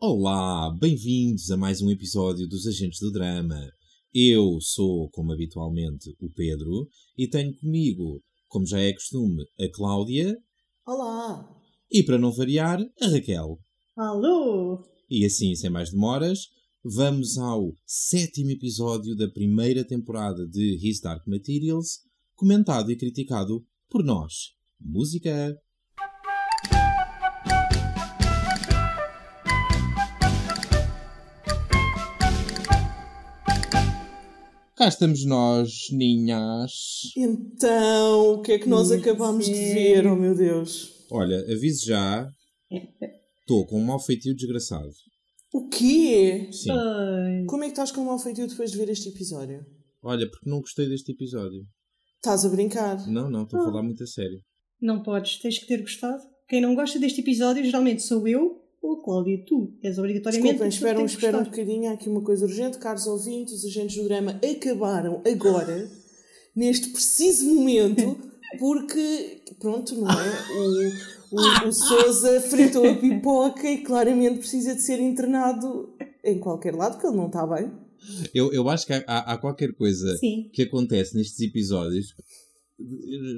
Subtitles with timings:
[0.00, 3.60] Olá, bem-vindos a mais um episódio dos Agentes do Drama.
[4.14, 10.38] Eu sou, como habitualmente, o Pedro e tenho comigo, como já é costume, a Cláudia
[10.86, 11.52] Olá!
[11.90, 13.58] e, para não variar, a Raquel.
[13.96, 14.84] Alô!
[15.10, 16.46] E assim, sem mais demoras,
[16.84, 22.02] vamos ao sétimo episódio da primeira temporada de His Dark Materials,
[22.36, 24.52] comentado e criticado por nós.
[24.80, 25.60] Música!
[34.78, 36.72] Cá estamos nós, ninhas.
[37.16, 40.06] Então, o que é que nós acabámos de ver?
[40.06, 41.04] Oh meu Deus!
[41.10, 42.28] Olha, aviso já,
[43.40, 44.90] estou com um mau feitio desgraçado.
[45.52, 46.48] O quê?
[46.52, 46.70] Sim.
[46.70, 49.66] Ai, Como é que estás com o mau feitio depois de ver este episódio?
[50.02, 51.66] Olha, porque não gostei deste episódio.
[52.16, 53.04] Estás a brincar?
[53.08, 53.66] Não, não, estou a Ah.
[53.66, 54.40] falar muito a sério.
[54.80, 56.22] não podes, tens que ter gostado.
[56.48, 59.42] Quem não gosta deste episódio geralmente sou eu ou Cláudia.
[59.46, 60.44] Tu és obrigatoriamente.
[60.58, 61.90] Desculpem, esperam, esperam um bocadinho.
[61.90, 62.78] Há aqui uma coisa urgente.
[62.78, 65.90] Caros ouvintes, os agentes do drama acabaram agora,
[66.54, 68.18] neste preciso momento,
[68.58, 70.92] porque, pronto, não é?
[71.30, 76.74] O, o, o Sousa fritou a pipoca e claramente precisa de ser internado em qualquer
[76.74, 77.70] lado, porque ele não está bem.
[78.32, 80.48] Eu, eu acho que há, há- há qualquer coisa Sim.
[80.52, 82.14] que acontece nestes episódios.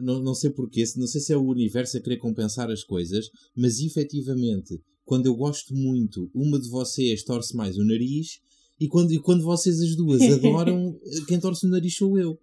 [0.02, 3.26] Não, não sei porquê, não sei se é o universo a querer compensar as coisas,
[3.56, 4.78] mas efetivamente,
[5.10, 8.38] quando eu gosto muito, uma de vocês torce mais o nariz,
[8.78, 12.38] e quando, e quando vocês as duas adoram, quem torce o nariz sou eu.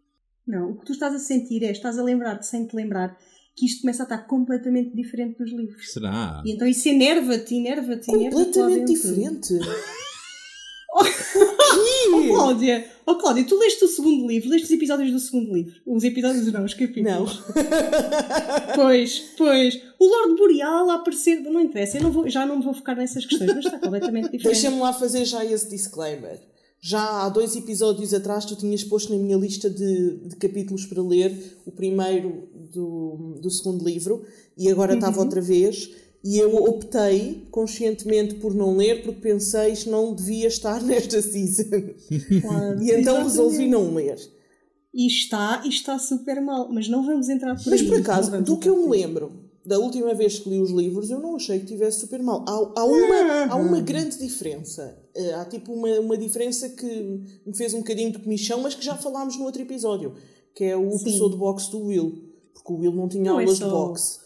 [0.45, 3.17] Não, o que tu estás a sentir é, estás a lembrar-te sem te lembrar
[3.55, 5.93] que isto começa a estar completamente diferente dos livros.
[5.93, 6.43] Será?
[6.45, 8.35] E então isso enerva-te, enerva-te, enerva-te.
[8.35, 9.53] Completamente diferente.
[12.47, 15.73] Cláudia, oh, Cláudia, tu leste o segundo livro, leste os episódios do segundo livro.
[15.85, 17.03] Os episódios não, os capítulos.
[17.03, 17.25] Não.
[18.75, 19.81] Pois, pois.
[19.99, 21.41] O Lorde Boreal a aparecer.
[21.41, 24.25] Não interessa, eu não vou, já não me vou focar nessas questões, mas está completamente
[24.31, 24.43] diferente.
[24.43, 26.39] Deixa-me lá fazer já esse disclaimer.
[26.79, 31.01] Já há dois episódios atrás tu tinhas posto na minha lista de, de capítulos para
[31.01, 34.23] ler o primeiro do, do segundo livro
[34.55, 35.89] e agora estava outra vez
[36.23, 41.63] e eu optei conscientemente por não ler porque pensei que não devia estar nesta season.
[42.41, 43.23] Claro, E então exatamente.
[43.23, 44.17] resolvi não ler.
[44.93, 48.41] E está, e está super mal, mas não vamos entrar por Mas aí, por acaso,
[48.41, 51.59] do que eu me lembro da última vez que li os livros, eu não achei
[51.59, 52.43] que tivesse super mal.
[52.47, 54.97] Há, há, uma, há uma grande diferença.
[55.13, 56.85] Eh, Há tipo uma, uma diferença que
[57.45, 60.13] me fez um bocadinho de comichão, mas que já falámos no outro episódio,
[60.55, 60.99] que é o Sim.
[61.03, 62.23] professor de boxe do Will.
[62.53, 64.19] Porque o Will não tinha Não é aulas de só- boxe.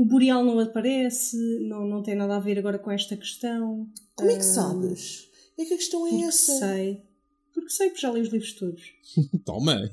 [0.00, 1.36] O Boreal não aparece,
[1.68, 3.86] não, não tem nada a ver agora com esta questão.
[4.14, 5.28] Como é que sabes?
[5.58, 6.52] É que a questão é Porque essa.
[6.58, 7.02] sei.
[7.60, 8.92] Porque sei, porque já li os livros todos.
[9.44, 9.90] Toma!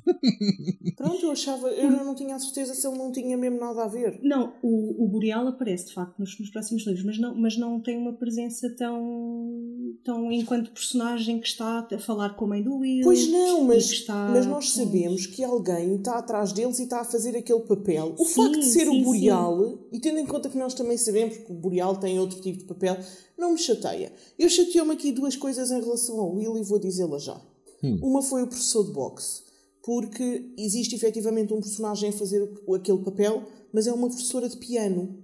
[0.95, 3.87] Pronto, eu achava, eu não tinha a certeza se ele não tinha mesmo nada a
[3.87, 4.19] ver.
[4.23, 7.79] Não, o, o Boreal aparece de facto nos, nos próximos livros, mas não, mas não
[7.79, 12.77] tem uma presença tão, tão enquanto personagem que está a falar com a mãe do
[12.77, 13.03] Will.
[13.03, 17.01] Pois não, mas, que está mas nós sabemos que alguém está atrás deles e está
[17.01, 18.15] a fazer aquele papel.
[18.17, 20.97] O Sim, facto de ser sim, o Boreal, e tendo em conta que nós também
[20.97, 22.97] sabemos que o Boreal tem outro tipo de papel,
[23.37, 24.11] não me chateia.
[24.39, 27.39] Eu chateou-me aqui duas coisas em relação ao Will e vou dizê-las já.
[27.83, 27.99] Hum.
[28.01, 29.43] Uma foi o professor de boxe,
[29.83, 32.43] porque existe efetivamente um personagem a fazer
[32.75, 33.43] aquele papel,
[33.73, 35.23] mas é uma professora de piano.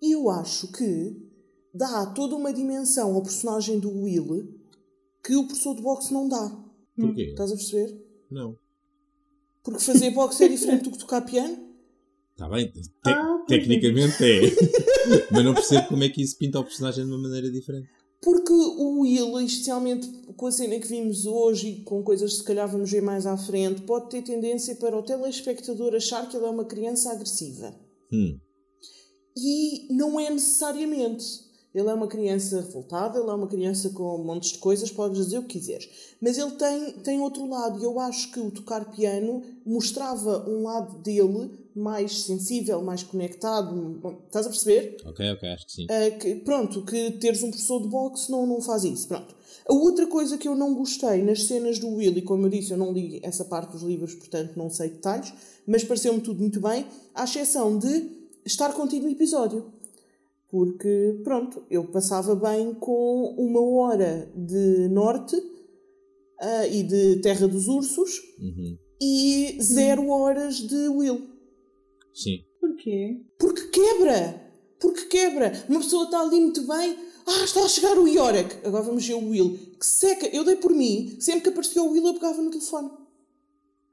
[0.00, 1.16] E eu acho que
[1.72, 4.54] dá toda uma dimensão ao personagem do Will
[5.22, 6.62] que o professor de boxe não dá.
[6.96, 7.30] Porquê?
[7.30, 7.96] Estás a perceber?
[8.30, 8.56] Não.
[9.62, 11.56] Porque fazer boxe é diferente do que tocar piano.
[12.32, 14.40] Está bem, te- Ah, pois tecnicamente é.
[15.30, 17.88] Mas não percebo como é que isso pinta o personagem de uma maneira diferente.
[18.24, 22.44] Porque o Will, especialmente com a cena que vimos hoje e com coisas que se
[22.44, 26.46] calhar vamos ver mais à frente, pode ter tendência para o telespectador achar que ele
[26.46, 27.78] é uma criança agressiva.
[28.10, 28.38] Hum.
[29.36, 31.44] E não é necessariamente.
[31.74, 35.38] Ele é uma criança revoltada, ele é uma criança com montes de coisas, podes dizer
[35.38, 35.88] o que quiseres.
[36.20, 40.62] Mas ele tem, tem outro lado, e eu acho que o tocar piano mostrava um
[40.62, 44.00] lado dele mais sensível, mais conectado.
[44.26, 44.96] Estás a perceber?
[45.04, 45.84] Ok, ok, acho que sim.
[45.86, 49.08] Uh, que, pronto, que teres um professor de boxe não, não faz isso.
[49.08, 49.34] Pronto.
[49.66, 52.70] A outra coisa que eu não gostei nas cenas do Will, e como eu disse,
[52.70, 55.32] eu não li essa parte dos livros, portanto não sei detalhes,
[55.66, 58.10] mas pareceu-me tudo muito bem, à exceção de
[58.44, 59.64] estar contido no episódio.
[60.50, 67.66] Porque, pronto, eu passava bem com uma hora de norte uh, e de Terra dos
[67.66, 68.78] Ursos Uhum.
[69.02, 71.26] e zero horas de Will.
[72.12, 72.44] Sim.
[72.60, 73.20] Porquê?
[73.38, 74.42] Porque quebra!
[74.78, 75.52] Porque quebra!
[75.68, 76.96] Uma pessoa está ali muito bem.
[77.26, 78.56] Ah, está a chegar o Yorick.
[78.66, 79.58] Agora vamos ver o Will.
[79.80, 80.26] Que seca!
[80.28, 81.16] Eu dei por mim.
[81.18, 82.90] Sempre que aparecia o Will, eu pegava no telefone.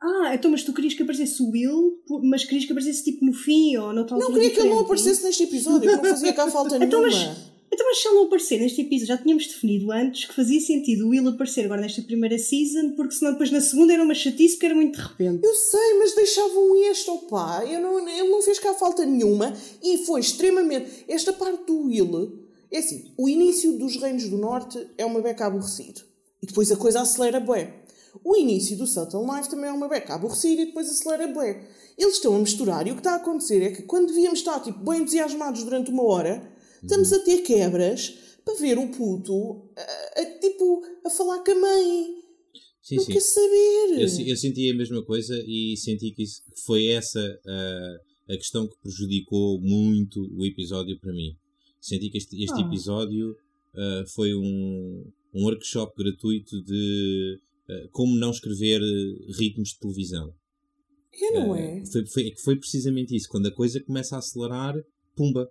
[0.04, 3.34] Ah, então, mas tu querias que aparecesse o Will, mas querias que aparecesse tipo no
[3.34, 5.92] fim ou noutra Não altura queria que ele não diferente, aparecesse neste episódio.
[5.92, 7.08] Não fazia cá falta nenhuma.
[7.08, 10.34] Então, mas- Então, mas se ele não aparecer neste episódio, já tínhamos definido antes que
[10.34, 14.04] fazia sentido o Will aparecer agora nesta primeira season, porque senão depois na segunda era
[14.04, 15.46] uma chatice que era muito de repente.
[15.46, 17.64] Eu sei, mas deixavam este, opá.
[17.66, 19.54] Eu não, ele não fez cá falta nenhuma
[19.84, 21.06] e foi extremamente.
[21.08, 22.40] Esta parte do Will.
[22.70, 26.02] É assim, o início dos Reinos do Norte é uma beca aborrecido.
[26.44, 27.81] E depois a coisa acelera bué.
[28.24, 31.68] O início do Subtle Knife também é uma beca aborrecida e depois acelera bué.
[31.98, 34.60] Eles estão a misturar e o que está a acontecer é que quando devíamos estar
[34.60, 38.14] tipo, bem entusiasmados durante uma hora, estamos a ter quebras
[38.44, 42.22] para ver o puto a, a, tipo, a falar com a mãe.
[42.82, 43.14] Sim, não sim.
[43.14, 44.02] quer saber.
[44.02, 48.68] Eu, eu senti a mesma coisa e senti que isso foi essa a, a questão
[48.68, 51.36] que prejudicou muito o episódio para mim.
[51.80, 52.66] Senti que este, este Ah.
[52.66, 53.36] episódio
[53.76, 57.40] ah, foi um, um workshop gratuito de
[57.92, 60.34] como não escrever eh, ritmos de televisão.
[61.14, 61.84] É, não Ah, é?
[61.92, 63.28] Foi, foi, foi precisamente isso.
[63.30, 64.76] Quando a coisa começa a acelerar,
[65.16, 65.48] pumba,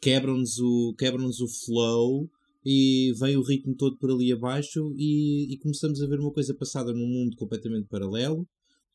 [0.00, 2.28] quebram-nos o, quebram o flow
[2.64, 6.54] e vem o ritmo todo por ali abaixo e, e começamos a ver uma coisa
[6.54, 8.46] passada num mundo completamente paralelo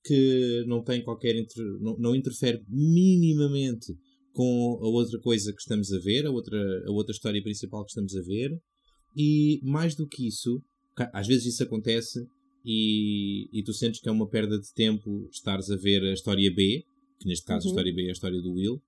[0.03, 3.93] que não tem qualquer inter- não, não interfere minimamente
[4.33, 6.57] com a outra coisa que estamos a ver, a outra,
[6.87, 8.51] a outra história principal que estamos a ver
[9.15, 10.61] e mais do que isso,
[11.13, 12.19] às vezes isso acontece
[12.63, 16.51] e, e tu sentes que é uma perda de tempo estares a ver a história
[16.53, 16.83] B,
[17.19, 17.71] que neste caso a Uhum.
[17.73, 18.81] história B é a história do Will,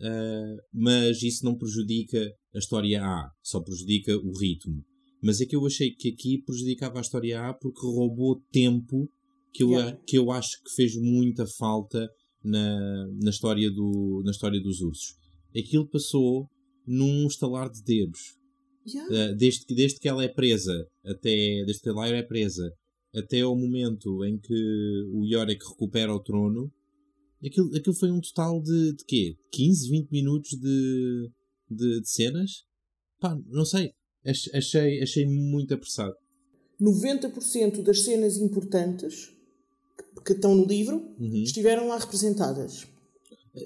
[0.00, 4.84] ah, mas isso não prejudica a história A, só prejudica o ritmo.
[5.22, 9.08] Mas é que eu achei que aqui prejudicava a história A porque roubou tempo
[9.52, 9.98] que eu, Yeah.
[10.06, 12.08] que eu acho que fez muita falta
[12.42, 15.14] na, na, história do, na história dos ursos.
[15.56, 16.48] Aquilo passou
[16.86, 18.20] num estalar de dedos.
[18.84, 19.32] Yeah.
[19.32, 22.72] Uh, desde, que, desde que ela é presa, até, desde que a Lyra é presa,
[23.14, 24.54] até ao momento em que
[25.12, 26.72] o Yorick recupera o trono,
[27.44, 29.36] aquilo, aquilo foi um total de, de quê?
[29.52, 31.30] 15, 20 minutos de,
[31.70, 32.64] de, de cenas?
[33.20, 33.90] Pá, não sei.
[34.24, 36.14] Ach- Achei, achei muito apressado.
[36.80, 39.30] 90% das cenas importantes
[40.16, 41.42] que- que estão no livro Uhum.
[41.42, 42.86] estiveram lá representadas.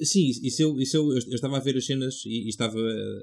[0.02, 2.76] Sim, isso eu, isso eu, eu estava a ver as cenas e, e estava,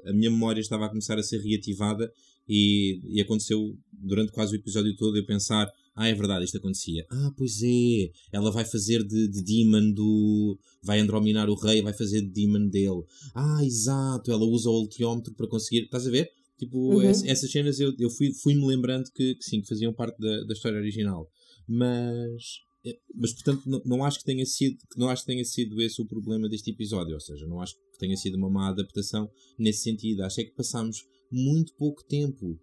[0.06, 2.10] a minha memória estava a começar a ser reativada
[2.48, 7.06] e, e aconteceu durante quase o episódio todo eu pensar, ah é verdade, isto acontecia.
[7.10, 10.58] Ah, pois é, ela vai fazer de, de demon do...
[10.82, 13.02] vai androminar o rei, vai fazer de demon dele.
[13.34, 15.84] Ah, exato, ela usa o ultiómetro para conseguir...
[15.84, 16.28] Estás a ver?
[16.58, 17.02] Tipo, Uhum.
[17.02, 20.44] ess- essas cenas eu, eu fui- fui-me lembrando que, que sim, que faziam parte da,
[20.44, 21.28] da história original.
[21.68, 22.42] Mas
[22.86, 26.00] é, mas portanto não, não acho que tenha sido não acho que tenha sido esse
[26.02, 29.26] o problema deste episódio ou seja não acho que tenha sido uma má adaptação
[29.58, 30.98] nesse sentido acho é que passámos
[31.32, 32.58] muito pouco tempo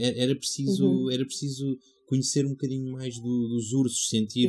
[0.00, 1.10] era era preciso Uhum.
[1.10, 1.78] era preciso
[2.08, 4.48] conhecer um bocadinho mais do- dos ursos sentir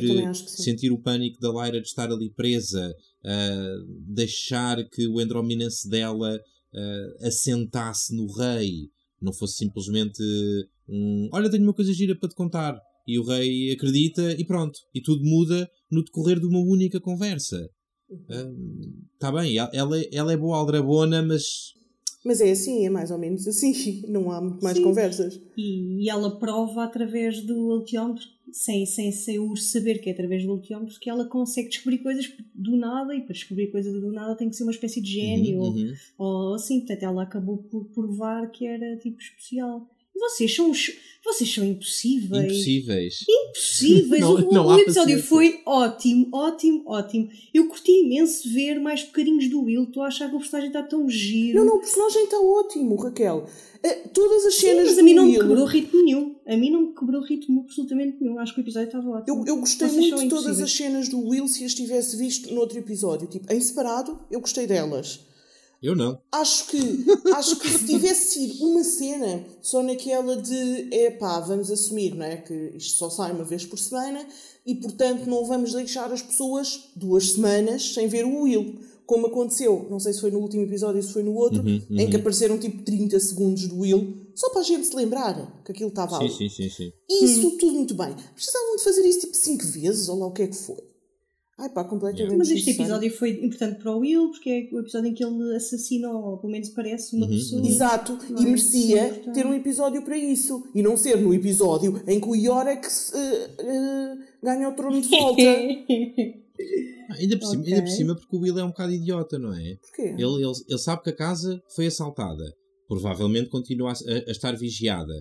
[0.64, 3.76] sentir o pânico da Lyra de estar ali presa ah,
[4.06, 6.40] deixar que o endrominance dela
[6.74, 8.88] ah, assentasse no rei
[9.20, 10.22] não fosse simplesmente
[10.88, 14.78] um olha tenho uma coisa gira para te contar e o rei acredita e pronto.
[14.94, 17.68] E tudo muda no decorrer de uma única conversa.
[19.14, 21.72] Está bem, ela- ela, é- ela é boa aldrabona, mas
[22.24, 24.02] Mas é assim, é mais ou menos assim.
[24.08, 24.84] Não há muito mais Sim.
[24.84, 25.40] conversas.
[25.56, 30.44] E, e ela prova através do ultiómetro, sem, sem, sem o saber que é através
[30.44, 34.36] do ultiómetro, que ela consegue descobrir coisas do nada e para descobrir coisas do nada
[34.36, 35.94] tem que ser uma espécie de gênio Uhum, ou, uhum.
[36.18, 36.80] ou assim.
[36.80, 39.88] Portanto, ela acabou por provar que era tipo especial.
[40.14, 40.92] Vocês são, os-
[41.24, 42.44] vocês são impossíveis.
[42.52, 43.18] impossíveis.
[43.28, 44.20] Impossíveis.
[44.20, 45.22] Não- o, não o episódio paciência.
[45.28, 47.28] foi ótimo, ótimo, ótimo.
[47.54, 49.84] Eu curti imenso ver mais bocadinhos do Will.
[49.84, 51.58] Estou a achar que o personagem está tão giro.
[51.58, 53.46] Não, não, o personagem está ótimo, Raquel.
[53.82, 56.36] Eh, todas as Sim, cenas mas do a mim não me quebrou ritmo nenhum.
[56.46, 58.38] A mim não me quebrou ritmo absolutamente nenhum.
[58.38, 59.38] Acho que o episódio estava ótimo.
[59.46, 62.52] Eu, eu gostei Vocês muito de todas as cenas do Will se as tivesse visto
[62.52, 63.26] no outro episódio.
[63.26, 65.20] Tipo, em separado, eu gostei delas.
[65.82, 66.20] Eu não.
[66.32, 66.78] Acho que,
[67.34, 72.36] acho que se tivesse sido uma cena só naquela de epá, vamos assumir, não é?
[72.36, 74.26] Que isto só sai uma vez por semana
[74.66, 78.78] e portanto não vamos deixar as pessoas duas semanas sem ver o Will.
[79.06, 81.82] Como aconteceu, não sei se foi no último episódio ou se foi no outro, Uhum,
[81.90, 81.98] uhum.
[81.98, 85.72] em que apareceram tipo 30 segundos do Will, só para a gente se lembrar que
[85.72, 86.32] aquilo estava Sim, ali.
[86.32, 86.92] sim, sim, sim.
[87.10, 88.14] Isso tudo muito bem.
[88.34, 90.76] Precisavam de fazer isso tipo 5 vezes, ou lá o que é que foi.
[91.62, 95.10] Ai pá, completamente Mas este episódio foi importante para o Will, porque é o episódio
[95.10, 97.60] em que ele assassina, ou pelo menos parece, uma Uhum, pessoa.
[97.62, 97.68] uhum.
[97.68, 98.46] Exato, Não e é?
[98.46, 100.64] merecia Sim, ter um episódio para isso.
[100.74, 105.08] E não ser no episódio em que o Yorick eh, eh, ganha o trono de
[105.08, 105.42] volta.
[107.10, 107.72] Ah, ainda, por cima, Ok.
[107.72, 109.76] ainda por cima, porque o Will é um bocado idiota, não é?
[109.82, 110.02] Porquê?
[110.02, 112.44] Ele, ele, ele sabe que a casa foi assaltada.
[112.88, 115.12] Provavelmente continua a, a- a estar vigiada.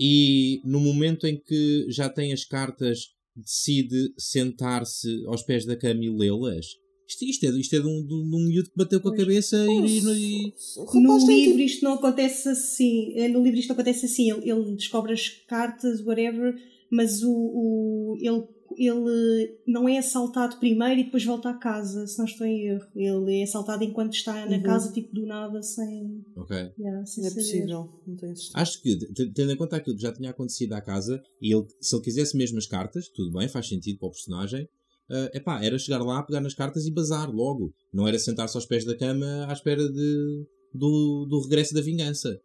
[0.00, 3.00] E no momento em que já tem as cartas,
[3.36, 6.66] decide sentar-se aos pés da cama e lê-las.
[7.06, 9.56] Isto, isto é, isto é de, um, de um miúdo que bateu com a cabeça
[9.68, 13.12] e, e, O No rapaz tem livro isto não acontece assim.
[13.16, 14.30] eh, No livro isto acontece assim.
[14.30, 16.54] Ele, ele descobre as cartas, whatever,
[16.90, 18.44] mas o, o- ele,
[18.78, 22.86] ele não é assaltado primeiro e depois volta à casa, se não estou em erro.
[22.94, 24.62] Ele é assaltado enquanto está na Uhum.
[24.62, 26.24] casa, tipo do nada, sem.
[26.36, 26.56] Ok.
[26.78, 27.40] yeah, sem é saber.
[27.42, 27.88] possível.
[28.06, 28.58] Não tenho certeza.
[28.58, 28.96] Acho que,
[29.34, 32.36] tendo em conta aquilo que já tinha acontecido à casa, e ele, se ele quisesse
[32.36, 34.68] mesmo as cartas, tudo bem, faz sentido para o personagem,
[35.10, 37.74] é epá, era chegar lá, pegar nas cartas e bazar logo.
[37.92, 42.40] Não era sentar-se aos pés da cama à espera de, do, do regresso da vingança.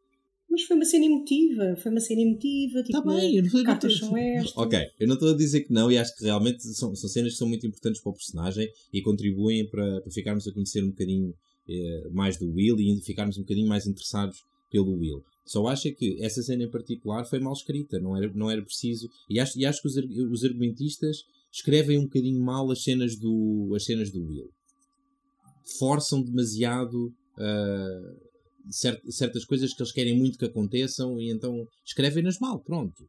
[0.50, 3.64] Mas foi uma cena emotiva, foi uma cena emotiva, tipo, Está Tá bem, eu não,
[3.64, 4.58] cartas são estas.
[4.58, 7.34] Ok, eu não estou a dizer que não, e acho que realmente são, são cenas
[7.34, 10.90] que são muito importantes para o personagem e contribuem para, para ficarmos a conhecer um
[10.90, 11.36] bocadinho
[11.68, 15.24] eh, mais do Will e ficarmos um bocadinho mais interessados pelo Will.
[15.46, 18.62] Só acho é que essa cena em particular foi mal escrita, não era, não era
[18.62, 19.08] preciso.
[19.30, 23.72] E acho, e acho que os, os argumentistas escrevem um bocadinho mal as cenas do,
[23.76, 24.50] as cenas do Will.
[25.78, 28.16] Forçam demasiado ah,
[28.70, 33.08] cer- certas coisas que eles querem muito que aconteçam e então escrevem-nas mal, pronto.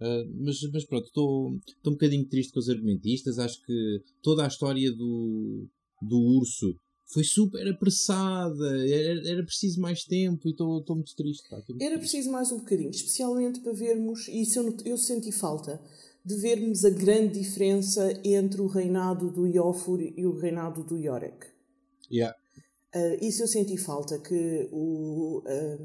[0.00, 3.38] Ah, mas, mas pronto, estou um bocadinho triste com os argumentistas.
[3.38, 5.66] Acho que toda a história do,
[6.02, 6.74] do urso
[7.06, 11.48] foi super apressada, era, era preciso mais tempo e estou muito triste.
[11.48, 12.00] pá, muito Era triste.
[12.00, 15.80] preciso mais um bocadinho, especialmente para vermos, e isso eu, eu senti falta,
[16.24, 21.46] de vermos a grande diferença entre o reinado do Iofur e o reinado do Yorick.
[22.10, 22.34] Yeah.
[22.94, 25.78] Ah, isso eu senti falta, que o, ah,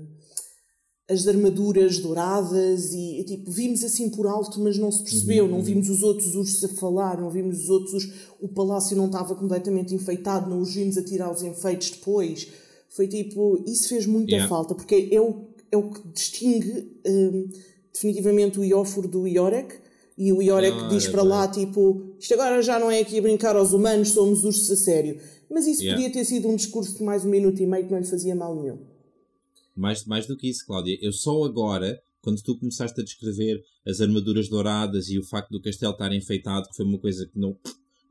[1.10, 5.64] as armaduras douradas e tipo, vimos assim por alto, mas não se percebeu, Uhum, não
[5.64, 9.34] vimos os outros ursos a falar, não vimos os outros ursos, o palácio não estava
[9.36, 12.48] completamente enfeitado, não os vimos a tirar os enfeites depois.
[12.90, 14.48] Foi tipo, isso fez muita Yeah.
[14.48, 17.50] falta, porque é o, é o que distingue hum,
[17.92, 19.76] definitivamente o Iofur do Iorek.
[20.18, 23.18] E o Iorek Ah, diz é para lá, tipo, isto agora já não é aqui
[23.18, 25.18] a brincar aos humanos, somos ursos a sério.
[25.50, 26.02] Mas isso Yeah.
[26.02, 28.36] podia ter sido um discurso de mais um minuto e meio que não lhe fazia
[28.36, 28.80] mal nenhum.
[29.76, 30.98] Mais, mais do que isso, Cláudia.
[31.02, 35.62] Eu só agora, quando tu começaste a descrever as armaduras douradas e o facto do
[35.62, 37.58] castelo estar enfeitado, que foi uma coisa que não,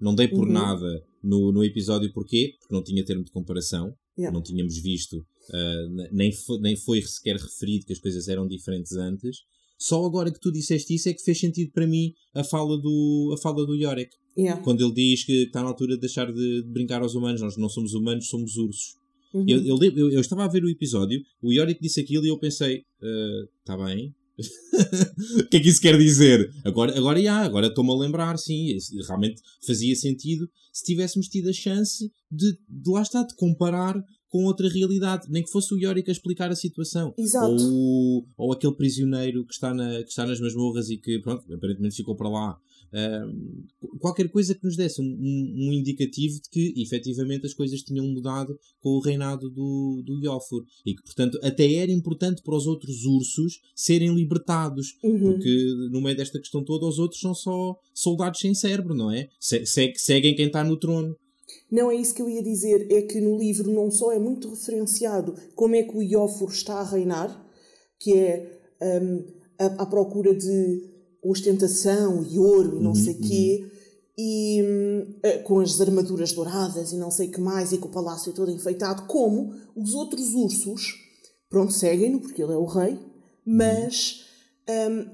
[0.00, 0.52] não dei por Uhum.
[0.52, 2.54] nada no, no episódio, porquê?
[2.59, 4.35] Porque não tinha termo de comparação, Yeah.
[4.37, 5.25] não tínhamos visto,
[5.90, 9.38] ne- nem, foi, nem foi sequer referido que as coisas eram diferentes antes.
[9.79, 13.33] Só agora que tu disseste isso é que fez sentido para mim a fala do,
[13.35, 14.11] a fala do Yorick.
[14.37, 14.61] Yeah.
[14.63, 17.57] Quando ele diz que está na altura de deixar de, de brincar aos humanos, nós
[17.57, 18.97] não somos humanos, somos ursos.
[19.33, 19.45] Uhum.
[19.49, 22.39] Eu, eu, eu- eu estava a ver o episódio, o Yorick disse aquilo e eu
[22.39, 22.83] pensei,
[23.61, 24.15] está bem.
[25.41, 26.49] o que é que isso quer dizer?
[26.65, 31.53] Agora, agora, já, agora estou-me a lembrar, sim, realmente fazia sentido se tivéssemos tido a
[31.53, 36.09] chance de, de lá está, de comparar com outra realidade, nem que fosse o Yorick
[36.11, 37.15] a explicar a situação.
[37.17, 37.53] Exato.
[37.63, 41.97] Ou, ou aquele prisioneiro que está, na, que está nas masmorras e que, pronto, aparentemente
[41.97, 42.59] ficou para lá.
[42.91, 43.65] Ahm,
[44.01, 48.07] qualquer coisa que nos desse um, um- um indicativo de que efetivamente as coisas tinham
[48.07, 52.67] mudado com o reinado do, do Iofur e que portanto até era importante para os
[52.67, 55.19] outros ursos serem libertados Uhum.
[55.35, 59.29] porque no meio desta questão toda os outros são só soldados sem cérebro, não é?
[59.39, 61.15] Se- se- seguem quem está no trono.
[61.71, 64.49] Não é isso que eu ia dizer, é que no livro não só é muito
[64.49, 67.47] referenciado como é que o Iofur está a reinar,
[67.99, 68.61] que é
[69.03, 69.25] hum,
[69.59, 70.83] a, à procura de
[71.23, 73.71] ostentação e ouro e não sei quê,
[74.17, 77.88] e hum, eh, com as armaduras douradas e não sei o que mais, e com
[77.88, 80.95] o palácio todo enfeitado, como os outros ursos,
[81.49, 82.99] pronto, seguem-no porque ele é o rei,
[83.45, 84.25] mas
[84.69, 85.07] hum,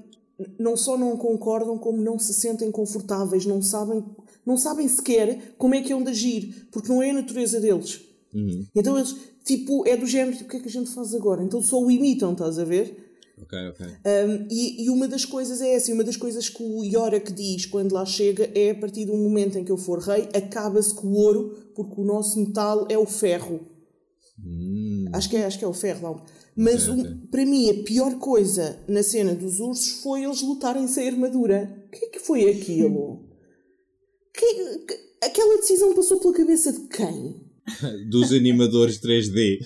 [0.59, 4.03] não só não concordam, como não se sentem confortáveis, não sabem,
[4.45, 8.01] não sabem sequer como é que hão de agir, porque não é a natureza deles.
[8.33, 8.65] Uhum.
[8.75, 11.41] Então eles, tipo, é do género, tipo, o que é que a gente faz agora?
[11.43, 13.03] Então só o imitam, estás a ver?
[13.41, 13.85] Ok, ok.
[13.85, 17.33] Um, e, e uma das coisas é essa, e uma das coisas que o Yorick
[17.33, 20.93] diz quando lá chega é a partir do momento em que eu for rei, acaba-se
[20.93, 23.59] com o ouro, porque o nosso metal é o ferro.
[24.43, 26.25] Hum, Acho que é, acho que é o ferro lá.
[26.55, 27.17] Mas Ok, um- ok.
[27.31, 31.83] para mim a pior coisa na cena dos ursos foi eles lutarem sem armadura.
[31.87, 33.23] O que é que foi aquilo?
[34.37, 37.43] Que- que- aquela decisão passou pela cabeça de quem?
[38.11, 39.59] dos animadores 3D.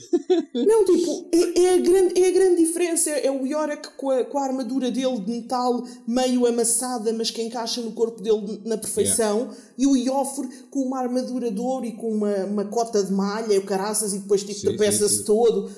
[0.54, 3.10] Não, tipo, é, é a grande, é a grande diferença.
[3.10, 7.42] É o Yorick com a, com a armadura dele de metal meio amassada, mas que
[7.42, 9.52] encaixa no corpo dele na perfeição.
[9.78, 13.54] E o Iofur com uma armadura de ouro e com uma, uma cota de malha,
[13.54, 15.70] e o caraças, e depois tipo, tropeça-se todo.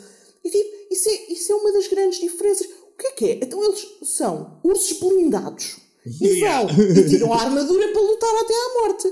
[0.43, 2.67] E tipo, isso é, isso é uma das grandes diferenças.
[2.67, 3.39] O que é que é?
[3.41, 5.77] Então eles são ursos blindados.
[6.21, 6.73] E Yeah.
[6.73, 9.07] vão e tiram a armadura para lutar até à morte.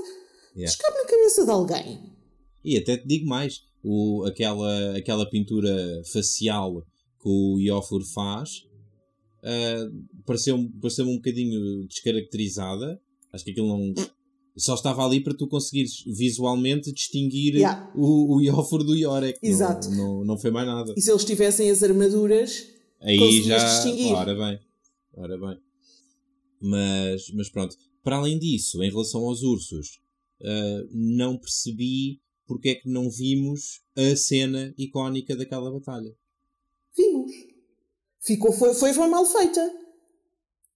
[0.56, 0.64] Yeah.
[0.72, 2.00] Escape na cabeça de alguém.
[2.64, 6.82] E até te digo mais, o, aquela, aquela pintura facial
[7.22, 8.64] que o Iofur faz
[9.42, 9.88] ah,
[10.26, 13.00] pareceu-me pareceu um bocadinho descaracterizada.
[13.32, 13.94] Acho que aquilo não,
[14.56, 17.90] Só estava ali para tu conseguires visualmente distinguir Yeah.
[17.94, 19.38] o, o Iófor do Iorek.
[19.42, 19.88] Exato.
[19.90, 20.92] Não, não, não foi mais nada.
[20.96, 22.66] E se eles tivessem as armaduras,
[23.00, 23.56] Aí já.
[23.56, 24.12] distinguir.
[24.12, 24.58] Ora bem.
[25.16, 25.58] Ora bem.
[26.60, 27.76] Mas, mas pronto.
[28.02, 30.00] Para além disso, em relação aos ursos,
[30.42, 36.12] ah, não percebi porque é que não vimos a cena icónica daquela batalha.
[36.96, 37.30] vimos.
[38.22, 39.60] Ficou, foi, foi, mal feita.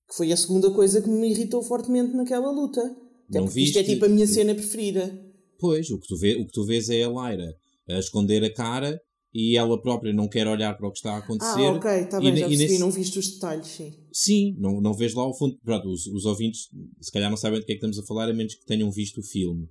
[0.08, 2.80] Que foi a segunda coisa que me irritou fortemente naquela luta.
[3.28, 3.94] Até Não porque isto é viste?
[3.94, 5.20] tipo a minha cena preferida.
[5.58, 7.54] Pois, o que tu, vê, o que tu vês é a Lyra
[7.88, 9.00] a esconder a cara
[9.32, 11.66] e ela própria não quer olhar para o que está a acontecer.
[11.66, 13.92] Ah, ok, está E bem, ne- já e percebi, nesse- não viste os detalhes, sim.
[14.16, 15.58] Sim, não, não vês lá ao fundo.
[15.64, 16.68] Pronto, os, os ouvintes
[17.00, 18.88] se calhar não sabem do que é que estamos a falar, a menos que tenham
[18.88, 19.68] visto o filme.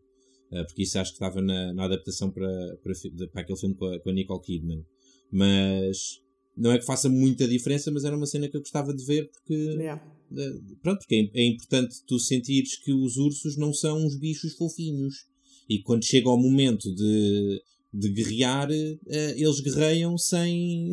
[0.51, 2.93] Ah, porque isso acho que estava na, na adaptação para, para,
[3.31, 4.85] para aquele filme com a, com a Nicole Kidman.
[5.31, 6.19] Mas
[6.57, 9.31] não é que faça muita diferença, mas era uma cena que eu gostava de ver
[9.31, 10.03] porque, Yeah.
[10.37, 14.55] ah, pronto, porque é, é importante tu sentires que os ursos não são uns bichos
[14.57, 15.25] fofinhos.
[15.69, 17.61] E quando chega ao momento de,
[17.93, 20.91] de guerrear, eh, eles guerreiam sem,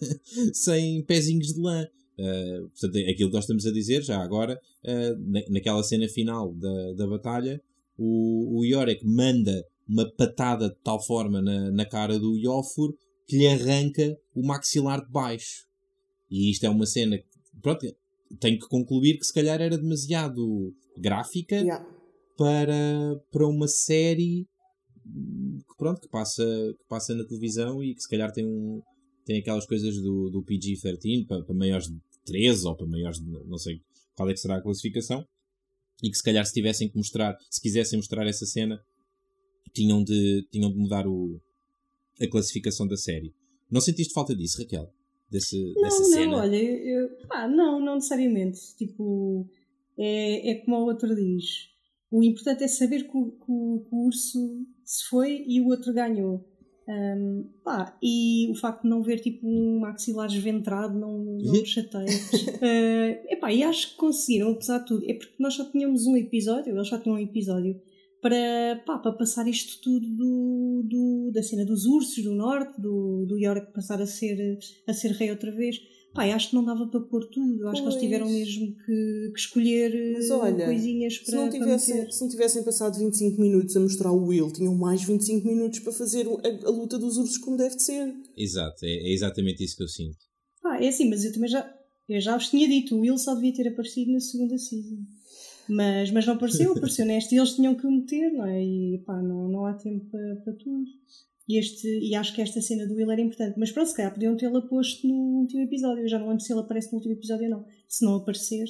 [0.52, 1.88] sem pezinhos de lã.
[2.20, 6.06] Uh, portanto, é aquilo que nós estamos a dizer já agora, uh, na, naquela cena
[6.08, 7.60] final da, da batalha,
[7.96, 12.94] o, o Iorek manda uma patada de tal forma na, na cara do Iofur
[13.26, 15.66] que lhe arranca o maxilar de baixo.
[16.30, 17.24] E isto é uma cena que,
[17.60, 17.86] pronto,
[18.38, 21.86] tenho que concluir que se calhar era demasiado gráfica Yeah.
[22.36, 24.46] para, para uma série
[25.02, 28.80] que, pronto, que, passa, que passa na televisão e que se calhar tem, um,
[29.24, 31.98] tem aquelas coisas do, do PG-13 para, para maiores de
[32.30, 33.80] 13 ou para maiores não sei
[34.14, 35.26] qual é que será a classificação
[36.02, 38.80] e que se calhar se tivessem que mostrar, se quisessem mostrar essa cena
[39.74, 41.40] tinham de, tinham de mudar o,
[42.20, 43.32] a classificação da série.
[43.70, 44.92] Não sentiste falta disso, Raquel?
[45.30, 46.36] Desse, Não, dessa não, cena?
[46.38, 48.58] olha, eu, eu- pá, não, não necessariamente.
[48.76, 49.48] Tipo,
[49.96, 51.68] é, é como o outro diz.
[52.10, 55.68] O importante é saber que o, que o- que o urso se foi e o
[55.68, 56.44] outro ganhou.
[56.92, 61.66] Ahm, pá, e o facto de não ver tipo um maxilar esventrado não, não me
[61.66, 62.06] chateia.
[62.62, 65.04] Ah, epá, e acho que conseguiram, apesar de tudo.
[65.08, 67.80] É porque nós só tínhamos um episódio, eles só tinham um episódio
[68.20, 73.24] para, pá, para passar isto tudo do, do- da cena dos ursos do norte, do,
[73.26, 75.80] do York passar a ser, a ser rei outra vez.
[76.12, 77.68] Pá, acho que não dava para pôr tudo.
[77.68, 81.48] Acho que eles tiveram mesmo que, que escolher Mas eh, olha, coisinhas Se para, não,
[81.48, 82.12] para tivessem, meter.
[82.12, 85.92] se não tivessem passado 25 minutos a mostrar o Will, tinham mais 25 minutos para
[85.92, 88.12] fazer a, a luta dos ursos como deve de ser.
[88.36, 90.18] Exato, é, é exatamente isso que eu sinto.
[90.60, 91.72] Pá, é assim, mas eu também já,
[92.08, 94.98] eu já vos tinha dito, o Will só devia ter aparecido na segunda season.
[95.68, 98.60] Mas, mas não apareceu, apareceu nesta e eles tinham que o meter, não é?
[98.60, 100.84] E pá, não, não há tempo para, para tudo.
[101.50, 103.58] E, este, e acho que esta cena do Will era importante.
[103.58, 106.04] Mas pronto, se calhar podiam tê-la posto no último episódio.
[106.04, 107.64] Eu já não lembro se ele aparece no último episódio ou não.
[107.88, 108.66] Se não aparecer,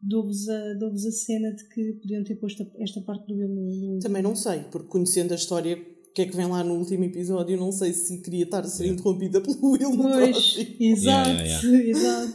[0.00, 3.94] dou-vos a, dou a cena de que podiam ter posto esta parte do Will no,
[3.94, 6.74] no Também não sei, porque conhecendo a história, o que é que vem lá no
[6.78, 10.76] último episódio, não sei se queria estar a ser interrompida pelo Will no Pois, próximo.
[10.80, 12.34] exato, Yeah, exato.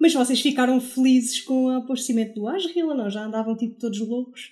[0.00, 3.08] Mas vocês ficaram felizes com o aparecimento do Asriel ou não?
[3.08, 4.50] Já andavam tipo todos loucos?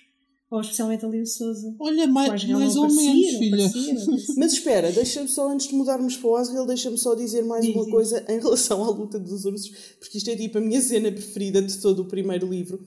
[0.53, 1.75] Ou especialmente ali o Souza?
[1.79, 3.65] Olha, mais, mais ou aparecia, menos, filha.
[3.65, 4.35] aparecia.
[4.37, 7.73] Mas espera, deixa-me só, antes de mudarmos para o Asriel, deixa-me só dizer mais Diz,
[7.73, 7.91] uma diz.
[7.91, 11.59] coisa em relação à luta dos ursos, porque isto é tipo a minha cena preferida
[11.59, 12.85] de todo o primeiro livro.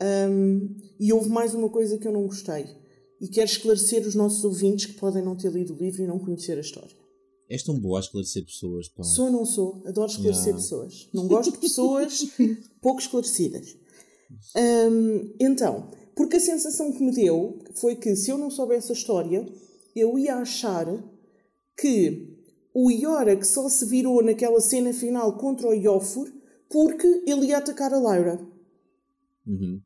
[0.00, 2.64] Ahm, e houve mais uma coisa que eu não gostei.
[3.20, 6.18] E quero esclarecer os nossos ouvintes que podem não ter lido o livro e não
[6.18, 6.96] conhecer a história.
[7.50, 9.02] És tão boa a esclarecer pessoas, pá.
[9.02, 9.82] Sou ou não sou?
[9.86, 10.60] Adoro esclarecer Não.
[10.60, 11.08] pessoas.
[11.12, 12.24] Não gosto de pessoas
[12.80, 13.76] pouco esclarecidas.
[14.56, 18.92] Hum, então, porque a sensação que me deu foi que se eu não soubesse a
[18.92, 19.46] história,
[19.94, 20.84] eu ia achar
[21.76, 22.36] que
[22.74, 26.28] o Iora que só se virou naquela cena final contra o Iofur
[26.68, 28.44] porque ele ia atacar a Lyra.
[29.46, 29.80] Uhum.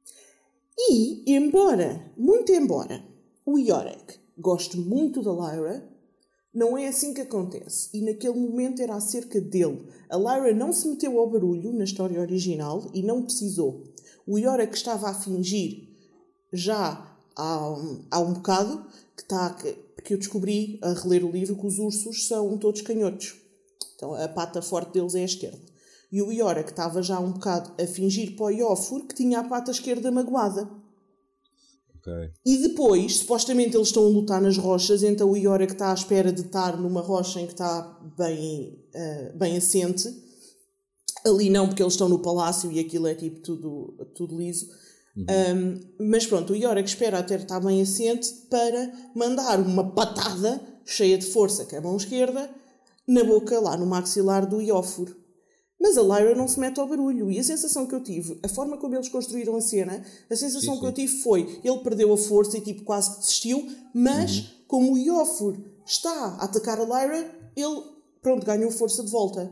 [0.79, 3.05] E, embora, muito embora,
[3.45, 5.87] o Yorick goste muito da Lyra,
[6.53, 7.91] não é assim que acontece.
[7.93, 9.87] E naquele momento era acerca dele.
[10.09, 13.83] A Lyra não se meteu ao barulho na história original e não precisou.
[14.27, 15.92] O Yorick estava a fingir
[16.53, 18.85] já há, um- há um bocado
[19.17, 19.57] que está
[19.95, 23.35] porque eu descobri a reler o livro que os ursos são todos canhotos.
[23.95, 25.61] Então a pata forte deles é a esquerda.
[26.11, 29.45] E o Iora, que estava já um bocado a fingir para o que tinha a
[29.45, 30.69] pata esquerda magoada.
[31.97, 32.13] Ok.
[32.45, 35.95] E depois, supostamente eles estão a lutar nas rochas, então o Iora que está à
[35.95, 37.81] espera de estar numa rocha em que está
[38.19, 40.13] bem, eh, bem assente.
[41.25, 44.69] Ali não, porque eles estão no palácio e aquilo é tipo tudo, tudo liso.
[45.17, 51.19] Um, mas pronto, o que espera até estar bem assente para mandar uma patada cheia
[51.19, 52.51] de força com a mão esquerda
[53.07, 55.15] na boca, lá no maxilar do Iófor.
[55.79, 57.31] Mas a Lyra não se mete ao barulho.
[57.31, 60.75] E a sensação que eu tive, a forma como eles construíram a cena, a sensação
[60.75, 60.95] Sim, que eu sim.
[60.95, 64.45] tive foi: ele perdeu a força e tipo quase que desistiu, mas Uhum.
[64.69, 67.83] como o Iofur está a atacar a Lyra, ele,
[68.23, 69.51] pronto, ganhou força de volta.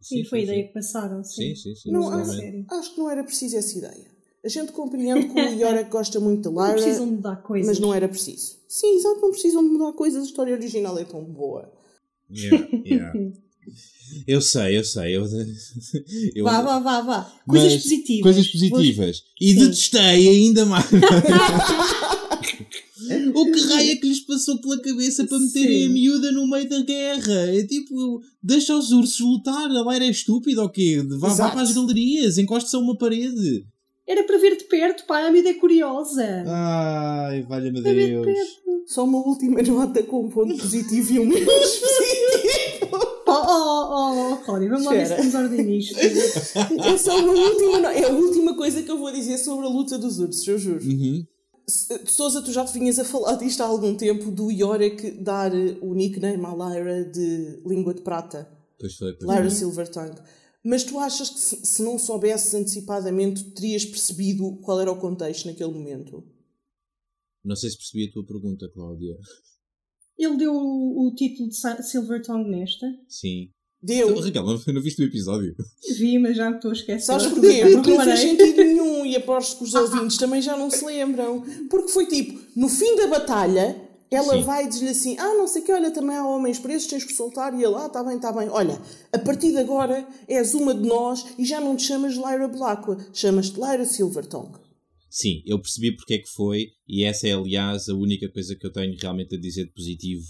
[0.00, 1.22] Sim, foi a ideia que passaram.
[1.22, 1.92] Sim, Sim, sim, sim.
[1.92, 2.42] Não, Não, há- a exatamente.
[2.42, 2.66] sério.
[2.70, 4.15] acho que não era preciso essa ideia.
[4.46, 7.66] A gente compreende que o Yorick gosta muito da Não Lyra, precisam mudar coisas.
[7.66, 8.54] mas não era preciso.
[8.68, 11.68] Sim, exato, não precisam de mudar coisas, a história original é tão boa.
[12.30, 13.12] Yeah, yeah.
[14.24, 15.16] Eu sei, eu sei.
[15.16, 15.24] Eu,
[16.36, 17.32] eu- Vá, vá, vá, vá.
[17.48, 18.22] Coisas Mas positivas.
[18.22, 19.22] Coisas positivas.
[19.40, 19.58] E Sim.
[19.58, 20.86] detestei ainda mais.
[23.34, 25.86] o que raio é que lhes passou pela cabeça para meterem Sim.
[25.86, 27.34] a miúda no meio da guerra?
[27.56, 31.02] É tipo, deixa os ursos lutar, a Lyra é estúpida ou quê?
[31.18, 33.66] Vá, vá para as galerias, encoste-se a uma parede.
[34.08, 36.44] Era para ver de perto, pá, a miúda é curiosa.
[36.46, 38.24] Ai, valha-me de Deus.
[38.24, 38.66] perto.
[38.86, 43.16] Só uma última nota com um ponto positivo e um menos positivo.
[43.28, 45.20] Oh, oh, oh, oh, Cláudia, vamos lá ver se Espera.
[45.30, 45.96] temos ordem nisto.
[45.98, 49.68] É só uma última, no- é a última coisa que eu vou dizer sobre a
[49.68, 50.84] luta dos ursos, eu juro.
[50.84, 51.26] Uhum.
[52.06, 55.94] Sousa, tu já te vinhas a falar disto há algum tempo, do Yorick dar o
[55.94, 58.48] nickname à Lyra de língua de prata.
[58.78, 59.50] Pois foi, pois Lyra.
[59.50, 60.14] Silvertongue.
[60.66, 65.46] Mas tu achas que se, se não soubesses antecipadamente, terias percebido qual era o contexto
[65.46, 66.24] naquele momento?
[67.44, 69.16] Não sei se percebi a tua pergunta, Cláudia.
[70.18, 72.84] Ele deu o, o título de Silver Tongue nesta.
[73.06, 73.52] Sim.
[73.80, 74.18] Deu.
[74.18, 75.54] Raquel, não, não viste o episódio?
[75.96, 77.00] Vi, mas já me estou a esquecer.
[77.06, 77.60] Sabes porquê?
[77.72, 81.44] Porque não fez sentido nenhum e aposto que os ouvintes também já não se lembram.
[81.70, 84.42] Porque foi tipo, no fim da batalha, ela Sim.
[84.42, 87.04] vai e diz-lhe assim: Ah, não sei o que, olha, também há homens presos, tens
[87.04, 87.52] que soltar.
[87.54, 88.48] E ele, ah, tá bem, tá bem.
[88.48, 88.80] Olha,
[89.12, 93.06] a partir de agora és uma de nós e já não te chamas Lyra Blackwood,
[93.12, 94.58] chamas-te Lyra Silvertongue.
[95.10, 98.66] Sim, eu percebi porque é que foi, e essa é, aliás, a única coisa que
[98.66, 100.22] eu tenho realmente a dizer de positivo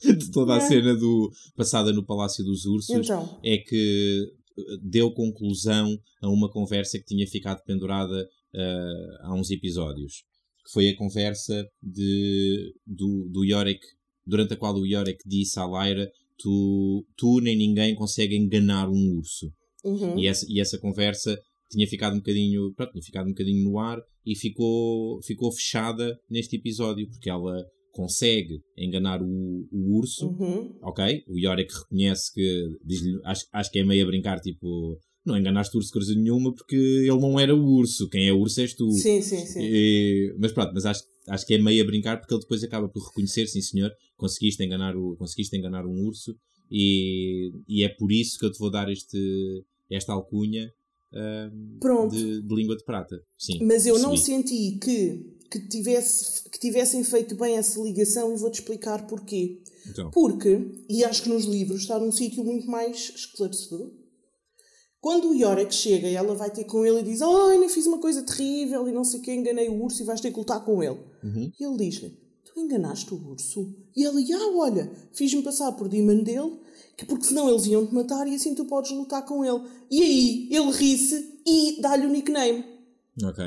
[0.04, 0.60] de toda a É.
[0.60, 2.90] cena do passada no Palácio dos Ursos.
[2.94, 4.28] Então, É que
[4.58, 5.88] eh, deu conclusão
[6.22, 10.22] a uma conversa que tinha ficado pendurada eh, há uns episódios.
[10.64, 13.84] Que foi a conversa de, do, do Yorick,
[14.26, 19.16] durante a qual o Yorick disse à Lyra: tu, tu nem ninguém consegue enganar um
[19.18, 19.52] urso.
[19.84, 20.18] uhum.
[20.18, 21.38] E essa, e essa conversa
[21.70, 26.16] tinha ficado um bocadinho, pronto, tinha ficado um bocadinho no ar e ficou, ficou fechada
[26.30, 30.76] neste episódio, porque ela consegue enganar o, o urso, Uhum.
[30.82, 31.22] ok?
[31.28, 32.68] O Yorick reconhece que,
[33.24, 36.76] acho, acho que é meio a brincar, tipo, não enganaste o urso coisa nenhuma porque
[36.76, 38.90] ele não era o urso, quem é o urso és tu.
[38.92, 39.60] Sim, sim, sim.
[39.62, 42.88] E- mas pronto, mas acho, acho que é meio a brincar porque ele depois acaba
[42.88, 46.36] por reconhecer, sim senhor, conseguiste enganar, o, conseguiste enganar um urso
[46.70, 50.70] e, e é por isso que eu te vou dar este, esta alcunha
[51.80, 52.14] Pronto.
[52.14, 53.16] de, de língua de prata.
[53.38, 54.42] Sim, Mas eu não percebi.
[54.42, 59.60] senti que, que, tivesse, que tivessem feito bem essa ligação e vou-te explicar porquê.
[59.88, 60.58] Então, Porque,
[60.88, 63.92] e acho que nos livros está num sítio muito mais esclarecedor.
[65.04, 67.86] Quando o Yorick chega e ela vai ter com ele e diz Ai, ainda fiz
[67.86, 70.38] uma coisa terrível e não sei o que, enganei o urso e vais ter que
[70.38, 70.98] lutar com ele.
[71.22, 71.52] Uhum.
[71.60, 73.70] E ele diz-lhe, tu enganaste o urso?
[73.94, 76.58] E ele, ah, olha, fiz-me passar por Demon dele,
[76.96, 79.60] que porque senão eles iam-te matar e assim tu podes lutar com ele.
[79.90, 82.64] E aí, ele ri-se e dá-lhe o nickname.
[83.22, 83.44] ok.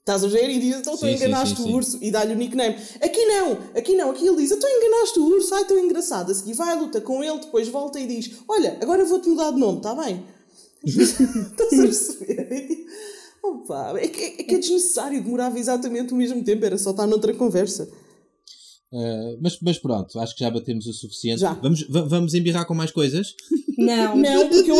[0.00, 0.50] Estás a ver?
[0.50, 1.74] E diz, então tu Sim, enganaste sim, o sim.
[1.74, 2.76] urso e dá-lhe o nickname.
[3.00, 6.30] Aqui não, aqui não, aqui ele diz, então enganaste o urso, ai tão engraçado.
[6.30, 9.58] A seguir vai luta com ele, depois volta e diz, olha, agora vou-te mudar de
[9.58, 10.22] nome, está bem?
[10.84, 12.86] Estás a perceber?
[13.42, 17.06] Opa, é que, é que é desnecessário, demorava exatamente o mesmo tempo, era só estar
[17.06, 17.88] noutra conversa.
[18.92, 21.40] Ah, mas, mas pronto, acho que já batemos o suficiente.
[21.40, 21.52] Já.
[21.54, 23.34] Vamos, va- vamos embirrar com mais coisas?
[23.78, 24.76] Não, Não, porque eu.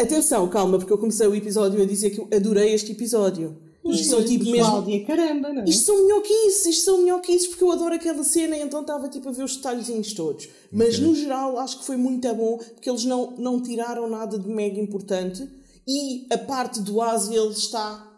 [0.00, 3.56] Atenção, calma, porque eu comecei o episódio a dizer que eu adorei este episódio.
[3.92, 4.70] Isto são tipo mesmo.
[4.70, 5.64] Cláudia, caramba, não é?
[5.68, 9.28] Isto são minhoquices, isto são minhoquices porque eu adoro aquela cena e então estava tipo
[9.28, 10.48] a ver os detalhezinhos todos.
[10.72, 11.06] Mas Ok.
[11.06, 14.80] no geral acho que foi muito bom porque eles não, não tiraram nada de mega
[14.80, 15.46] importante
[15.86, 18.10] e a parte do Asiel está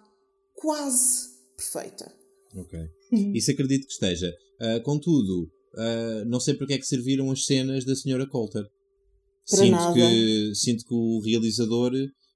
[0.54, 2.12] quase perfeita.
[2.54, 2.78] Ok.
[3.34, 4.32] Isso acredito que esteja.
[4.60, 8.26] Ah, contudo, ah, não sei para que é que serviram as cenas da Sra.
[8.26, 8.64] Coulter.
[9.48, 9.94] Para sinto nada.
[9.94, 11.92] que sinto que o realizador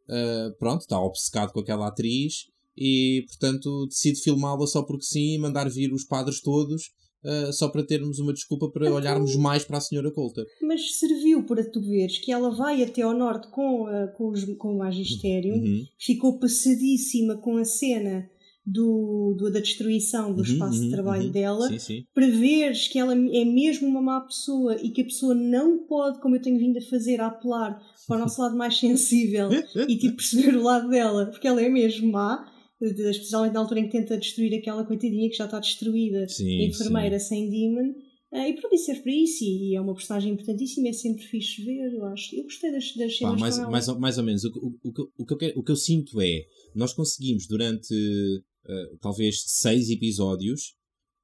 [0.08, 2.46] ah, pronto, está obcecado com aquela atriz
[2.80, 6.82] e portanto decide filmá-la só porque sim e mandar vir os padres todos
[7.22, 10.10] ah, só para termos uma desculpa para olharmos mais para a Sra.
[10.10, 10.46] Coulter.
[10.62, 14.44] Mas serviu para tu veres que ela vai até ao norte com, a- com, os-
[14.56, 15.84] com o magistério, Uhum.
[15.98, 18.26] ficou passadíssima com a cena
[18.64, 21.30] do, do- da destruição do Uhum, espaço uhum, de trabalho uhum.
[21.30, 22.04] dela, Sim, sim.
[22.14, 26.20] para veres que ela é mesmo uma má pessoa e que a pessoa não pode,
[26.20, 29.48] como eu tenho vindo a fazer, a apelar para o nosso lado mais sensível
[29.88, 32.49] e tipo perceber o lado dela, porque ela é mesmo má,
[32.80, 36.64] especialmente na altura em que tenta destruir aquela coitadinha que já está destruída, Sim, a
[36.64, 37.90] enfermeira sem demon.
[38.32, 41.64] Uh, e pronto, isso serve para isso e é uma personagem importantíssima, é sempre fixe
[41.64, 42.34] ver, eu acho.
[42.36, 44.44] Eu gostei das, das cenas Pá, mais, mais, ou- mais ou menos.
[44.44, 46.92] O, que- o, o, que- o, que eu quero- o que eu sinto é, nós
[46.92, 50.74] conseguimos durante uh, talvez seis episódios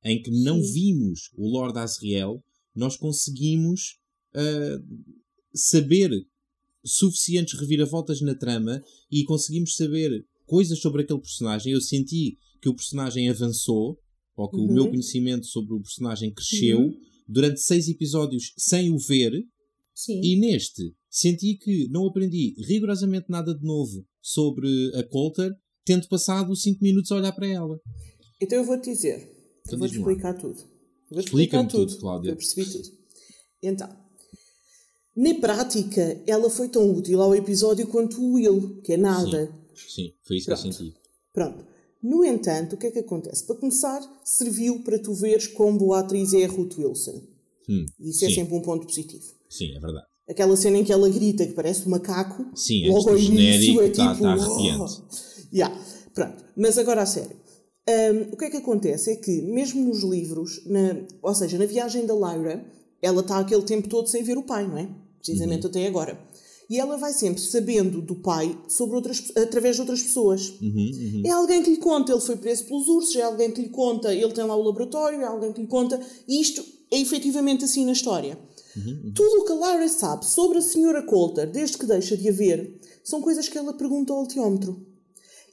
[0.05, 0.73] em que não Sim.
[0.73, 2.43] vimos o Lord Asriel,
[2.75, 3.99] nós conseguimos
[4.35, 4.85] uh,
[5.55, 6.11] saber
[6.85, 11.73] suficientes reviravoltas na trama e conseguimos saber coisas sobre aquele personagem.
[11.73, 13.99] Eu senti que o personagem avançou,
[14.37, 14.73] ou que o Uhum.
[14.75, 16.95] meu conhecimento sobre o personagem cresceu Uhum.
[17.29, 19.33] durante seis episódios sem o ver.
[19.95, 20.21] Sim.
[20.23, 25.51] E neste, senti que não aprendi rigorosamente nada de novo sobre a Coulter,
[25.85, 27.81] tendo passado 5 minutos a olhar para ela.
[28.41, 29.17] Então eu vou-te dizer.
[29.61, 29.99] Então Eu vou-te lá.
[29.99, 30.63] explicar tudo.
[31.13, 32.31] Explica-me tudo, tudo, Cláudia.
[32.33, 32.89] Eu percebi tudo.
[33.63, 33.89] Então,
[35.17, 39.47] na prática, ela foi tão útil ao episódio quanto o Will, que é nada.
[39.47, 39.66] Sim,
[40.25, 40.67] foi isso que Pronto.
[40.67, 40.95] eu senti.
[41.33, 41.65] Pronto.
[42.03, 43.45] No entanto, o que é que acontece?
[43.45, 47.23] Para começar, serviu para tu veres quão boa atriz é a Ruth Wilson.
[47.69, 49.25] Hum, Isso é sim, sempre um ponto positivo.
[49.49, 50.07] sim, é verdade.
[50.29, 52.45] Aquela cena em que ela grita que parece um macaco.
[52.55, 54.23] Sim, antes logo ao início é tá- tipo.
[54.25, 55.03] tá arrepiante.
[55.03, 55.55] "Oh".
[55.55, 55.81] Yeah.
[56.15, 56.45] Pronto.
[56.57, 57.37] Mas agora a sério.
[57.89, 61.67] Hum, o que é que acontece é que, mesmo nos livros, na- ou seja, na
[61.67, 62.65] viagem da Lyra,
[63.01, 64.89] ela está aquele tempo todo sem ver o pai, não é?
[65.19, 65.71] Precisamente Uhum.
[65.71, 66.19] até agora.
[66.69, 70.55] E ela vai sempre sabendo do pai sobre outras, através de outras pessoas.
[70.61, 71.23] Uhum, uhum.
[71.25, 74.13] É alguém que lhe conta, ele foi preso pelos ursos, é alguém que lhe conta,
[74.13, 77.85] ele tem lá o laboratório, é alguém que lhe conta, e isto é efetivamente assim
[77.85, 78.39] na história.
[79.15, 81.03] Tudo o que a Lyra sabe sobre a Sra.
[81.03, 84.85] Coulter, desde que deixa de haver, são coisas que ela pergunta ao altiómetro.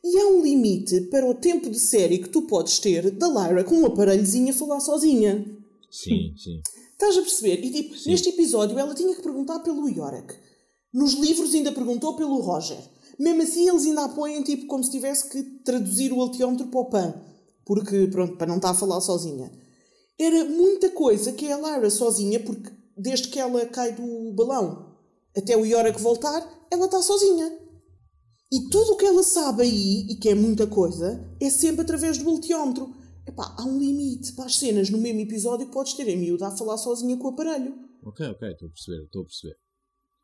[0.03, 3.63] E há um limite para o tempo de série que tu podes ter da Lyra
[3.63, 5.45] com um aparelhozinho a falar sozinha.
[5.89, 6.61] Sim, sim.
[6.91, 7.63] Estás a perceber?
[7.63, 10.35] E tipo, neste episódio ela tinha que perguntar pelo Yorick.
[10.93, 12.77] Nos livros ainda perguntou pelo Roger.
[13.17, 16.85] Mesmo assim eles ainda apoiam tipo como se tivesse que traduzir o altiómetro para o
[16.85, 17.13] PAN.
[17.65, 19.51] Porque, pronto, para não estar a falar sozinha.
[20.19, 24.93] Era muita coisa que a Lyra sozinha, porque desde que ela cai do balão
[25.35, 27.51] até o Yorick voltar, ela está sozinha.
[28.51, 32.19] E tudo o que ela sabe aí, e que é muita coisa, é sempre através
[32.19, 32.93] do altiómetro.
[33.25, 36.51] Epá, há um limite para as cenas no mesmo episódio podes ter a miúda a
[36.51, 37.73] falar sozinha com o aparelho.
[38.03, 39.62] Ok, ok, estou a perceber, estou a perceber.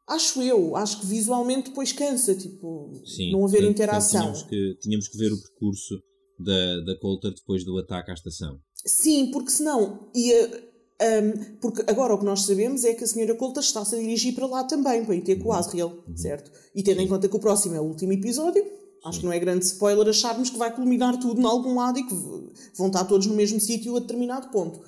[0.09, 4.21] Acho eu, acho que visualmente depois cansa, tipo, Sim, não haver portanto, interação.
[4.21, 5.95] Tínhamos que, tínhamos que ver o percurso
[6.39, 8.59] da, da Coulter depois do ataque à estação.
[8.85, 10.47] Sim, porque senão ia.
[11.01, 14.33] hum, porque agora o que nós sabemos é que a senhora Coulter está-se a dirigir
[14.33, 15.43] para lá também, para ir ter Uhum.
[15.43, 16.51] com o Asriel, certo?
[16.73, 18.65] E tendo em conta que o próximo é o último episódio,
[19.05, 22.03] acho que não é grande spoiler acharmos que vai culminar tudo em algum lado e
[22.03, 22.13] que
[22.77, 24.79] vão estar todos no mesmo sítio a determinado ponto.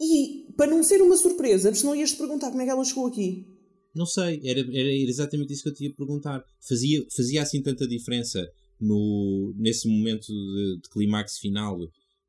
[0.00, 3.06] E para não ser uma surpresa, porque senão ias-te perguntar como é que ela chegou
[3.06, 3.46] aqui.
[3.94, 6.42] Não sei, era, era exatamente isso que eu te ia perguntar.
[6.68, 8.44] Fazia, fazia assim tanta diferença
[8.80, 11.78] no, nesse momento de, de clímax final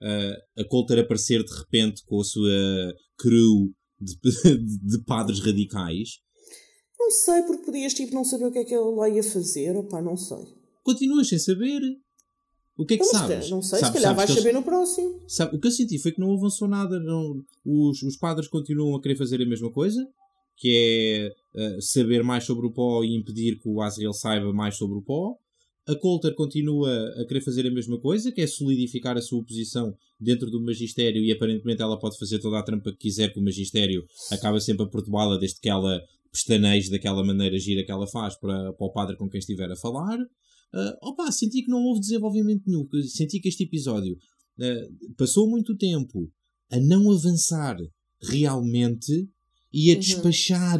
[0.01, 4.15] ah, a Coulter aparecer de repente com a sua crew de,
[4.87, 6.19] de, padres radicais?
[6.99, 9.75] Não sei, porque podias tipo não saber o que é que ela lá ia fazer,
[9.75, 10.37] opá, não sei.
[10.83, 11.81] Continuas sem saber.
[12.77, 13.27] O que é que mas sabes?
[13.37, 15.23] calhar- não sei, Sabes- se calhar vais que eles- saber no próximo.
[15.27, 16.99] Sabe, o que eu senti foi que não avançou nada.
[16.99, 20.05] Não, os, os padres continuam a querer fazer a mesma coisa,
[20.57, 24.75] que é eh, saber mais sobre o pó e impedir que o Asriel saiba mais
[24.77, 25.35] sobre o pó.
[25.87, 26.89] A Coulter continua
[27.21, 31.23] a querer fazer a mesma coisa, que é solidificar a sua posição dentro do magistério
[31.23, 34.85] e aparentemente ela pode fazer toda a trampa que quiser que o magistério acaba sempre
[34.85, 38.91] a perturbá-la desde que ela pestaneje daquela maneira gira que ela faz para, para o
[38.91, 40.17] padre com quem estiver a falar.
[40.73, 42.85] Ah, opa, senti que não houve desenvolvimento nenhum.
[43.07, 44.17] Senti que este episódio
[44.59, 46.29] ah, passou muito tempo
[46.71, 47.77] a não avançar
[48.21, 49.29] realmente
[49.71, 49.99] e a Uhum.
[49.99, 50.79] despachar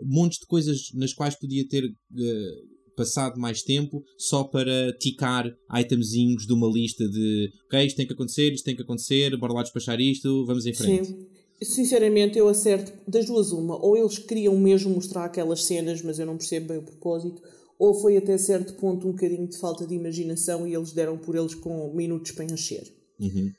[0.00, 6.46] montes de coisas nas quais podia ter ah, passado mais tempo só para ticar itemzinhos
[6.46, 9.62] de uma lista de ok, isto tem que acontecer, isto tem que acontecer, bora lá
[9.62, 11.06] despachar isto, vamos em frente.
[11.06, 11.26] Sim.
[11.62, 13.80] Sinceramente, eu acerto das duas uma.
[13.82, 17.40] Ou eles queriam mesmo mostrar aquelas cenas, mas eu não percebo bem o propósito,
[17.78, 21.36] ou foi até certo ponto um bocadinho de falta de imaginação e eles deram por
[21.36, 22.84] eles com minutos para encher.
[23.20, 23.50] Uhum.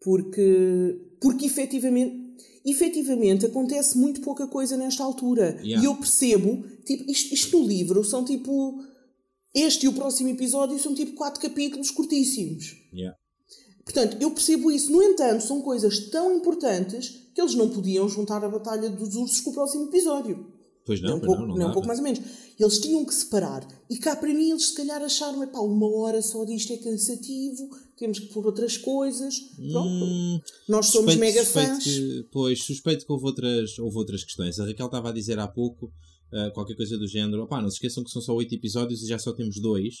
[0.00, 2.21] Porque, porque efetivamente,
[2.64, 5.58] efetivamente acontece muito pouca coisa nesta altura.
[5.62, 5.82] Yeah.
[5.82, 8.82] E eu percebo, tipo, isto, isto no livro são tipo.
[9.54, 12.74] Este e o próximo episódio são tipo quatro capítulos curtíssimos.
[12.92, 13.16] Yeah.
[13.84, 14.90] Portanto, eu percebo isso.
[14.90, 19.40] No entanto, são coisas tão importantes que eles não podiam juntar a Batalha dos Ursos
[19.40, 20.51] com o próximo episódio.
[20.84, 22.20] Pois não, nem um pois pouco, não, não nem um pouco mais ou menos.
[22.58, 23.66] Eles tinham que separar.
[23.88, 27.68] E cá para mim eles se calhar acharam, epá, uma hora só disto é cansativo,
[27.96, 29.34] temos que pôr outras coisas.
[29.70, 29.88] Pronto.
[30.04, 31.84] Hum, Nós somos suspeito- mega suspeito fãs.
[31.84, 34.58] que- pois, suspeito que houve outras, houve outras questões.
[34.58, 35.92] A Raquel estava a dizer há pouco
[36.34, 37.42] ah, qualquer coisa do género.
[37.44, 39.94] Opá, não se esqueçam que são só oito episódios e já só temos dois.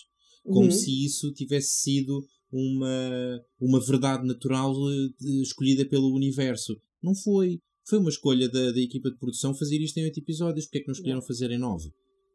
[0.44, 0.70] Como Uhum.
[0.72, 6.76] se isso tivesse sido uma, uma verdade natural eh, escolhida pelo universo.
[7.02, 7.60] Não foi.
[7.88, 10.66] Foi uma escolha da, da equipa de produção fazer isto em oito episódios.
[10.66, 11.90] Porque é que não escolheram fazer em nove?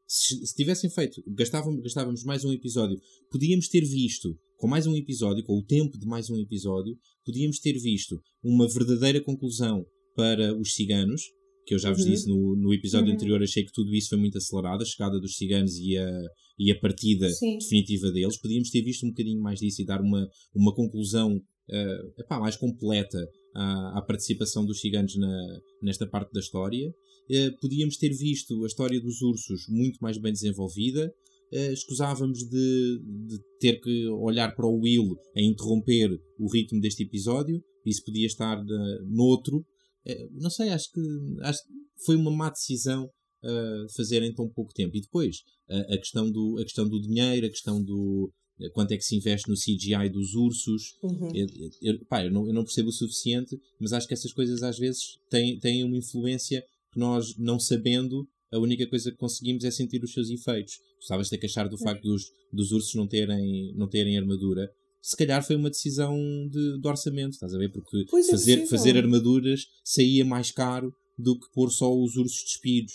[0.07, 2.97] Se, se tivessem feito, gastávamos, gastávamos mais um episódio,
[3.29, 7.59] podíamos ter visto, com mais um episódio, com o tempo de mais um episódio, podíamos
[7.59, 11.21] ter visto uma verdadeira conclusão para os ciganos,
[11.65, 12.09] que eu já vos Uhum.
[12.11, 13.15] disse no, no episódio Uhum.
[13.15, 16.09] anterior, achei que tudo isso foi muito acelerado, a chegada dos ciganos e a,
[16.57, 17.57] e a partida Sim.
[17.57, 18.37] definitiva deles.
[18.37, 21.37] Podíamos ter visto um bocadinho mais disso e dar uma, uma conclusão
[21.69, 23.19] eh, epá, mais completa
[23.55, 26.93] à, à participação dos ciganos na, nesta parte da história.
[27.29, 31.13] Eh, podíamos ter visto a história dos ursos muito mais bem desenvolvida.
[31.51, 37.03] Eh, escusávamos de, de ter que olhar para o Will a interromper o ritmo deste
[37.03, 37.63] episódio.
[37.85, 39.65] Isso podia estar eh, noutro.
[40.31, 41.01] Não sei, acho que,
[41.41, 41.69] acho que
[42.05, 43.09] foi uma má decisão
[43.43, 44.97] eh, fazer em tão pouco tempo.
[44.97, 48.33] E depois, a, a questão do, a questão do dinheiro, a questão do
[48.73, 50.95] quanto é que se investe no CGI dos ursos.
[51.03, 51.29] Uhum.
[51.33, 51.47] Eu,
[51.81, 54.77] eu- pá, eu, não, eu não percebo o suficiente, mas acho que essas coisas às
[54.77, 59.71] vezes têm, têm uma influência que nós, não sabendo, a única coisa que conseguimos é
[59.71, 60.73] sentir os seus efeitos.
[60.77, 64.69] Tu estavas a queixar do facto dos, dos ursos não terem, não terem armadura.
[65.01, 66.17] Se calhar foi uma decisão
[66.49, 67.71] de, de orçamento, estás a ver?
[67.71, 72.43] Porque Pois é fazer, fazer armaduras saía mais caro do que pôr só os ursos
[72.43, 72.93] despidos.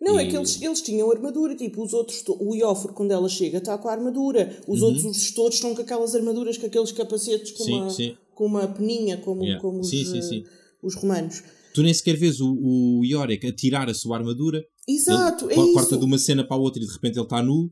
[0.00, 3.28] Não, é E- que eles, eles tinham armadura, tipo, os outros, o Iófor, quando ela
[3.28, 4.56] chega, está com a armadura.
[4.66, 4.88] Os Uhum.
[4.88, 8.16] outros todos estão com aquelas armaduras, com aqueles capacetes com, Sim, uma, sim.
[8.34, 9.60] com uma peninha, como, Yeah.
[9.60, 10.44] como os, Sim, sim, eh,
[10.82, 11.42] os romanos.
[11.74, 14.64] Tu nem sequer vês o, o Yorick a tirar a sua armadura.
[14.88, 15.72] Exato, ele é co- isso.
[15.74, 17.70] corta de uma cena para a outra e de repente ele está nu.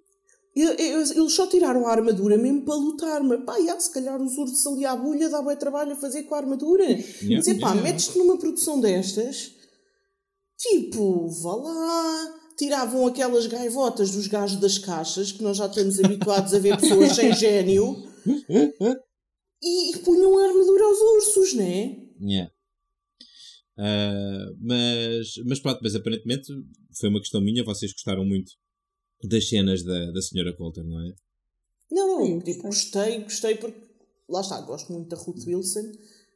[0.55, 4.67] Eles só tiraram a armadura mesmo para lutar, mas pá, já, se calhar os ursos
[4.67, 6.85] ali à bulha dá bem trabalho a fazer com a armadura.
[7.23, 7.83] Mas é pá, yeah.
[7.83, 9.53] metes-te numa produção destas,
[10.59, 16.53] tipo, vá lá, tiravam aquelas gaivotas dos gajos das caixas, que nós já estamos habituados
[16.53, 18.05] a ver pessoas sem gênio,
[19.63, 21.97] e, e punham a armadura aos ursos, não é?
[22.21, 22.53] Yeah.
[23.79, 26.53] Ah, mas, mas pronto, mas aparentemente
[26.99, 28.53] foi uma questão minha, vocês gostaram muito
[29.23, 31.15] das cenas da, da senhora Coulter, não é?
[31.91, 33.21] Não, não, tipo, gostei.
[33.21, 33.81] gostei, gostei porque,
[34.29, 35.93] lá está, gosto muito da Ruth Wilson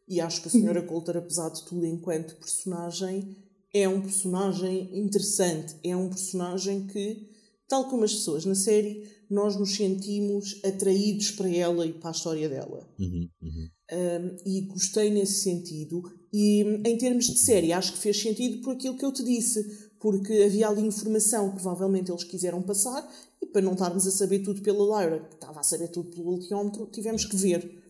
[0.08, 3.36] e acho que a Senhora Coulter, apesar de tudo, enquanto personagem,
[3.72, 7.28] é um personagem interessante, é um personagem que,
[7.68, 12.12] tal como as pessoas na série, nós nos sentimos atraídos para ela e para a
[12.12, 12.86] história dela.
[12.98, 13.68] Uhum, uhum.
[13.92, 16.02] Um, e gostei nesse sentido.
[16.32, 19.90] E em termos de série, acho que fez sentido por aquilo que eu te disse,
[19.98, 24.40] porque havia ali informação que provavelmente eles quiseram passar, e para não estarmos a saber
[24.40, 27.82] tudo pela Lyra, que estava a saber tudo pelo ultiómetro, tivemos que ver.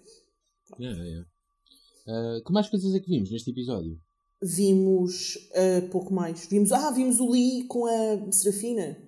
[0.79, 1.29] Yeah, yeah.
[2.07, 4.01] Ah, que mais coisas é que vimos neste episódio?
[4.43, 6.47] Vimos uh, pouco mais.
[6.51, 8.99] Vimos, ah, vimos o Lee com a Serafina.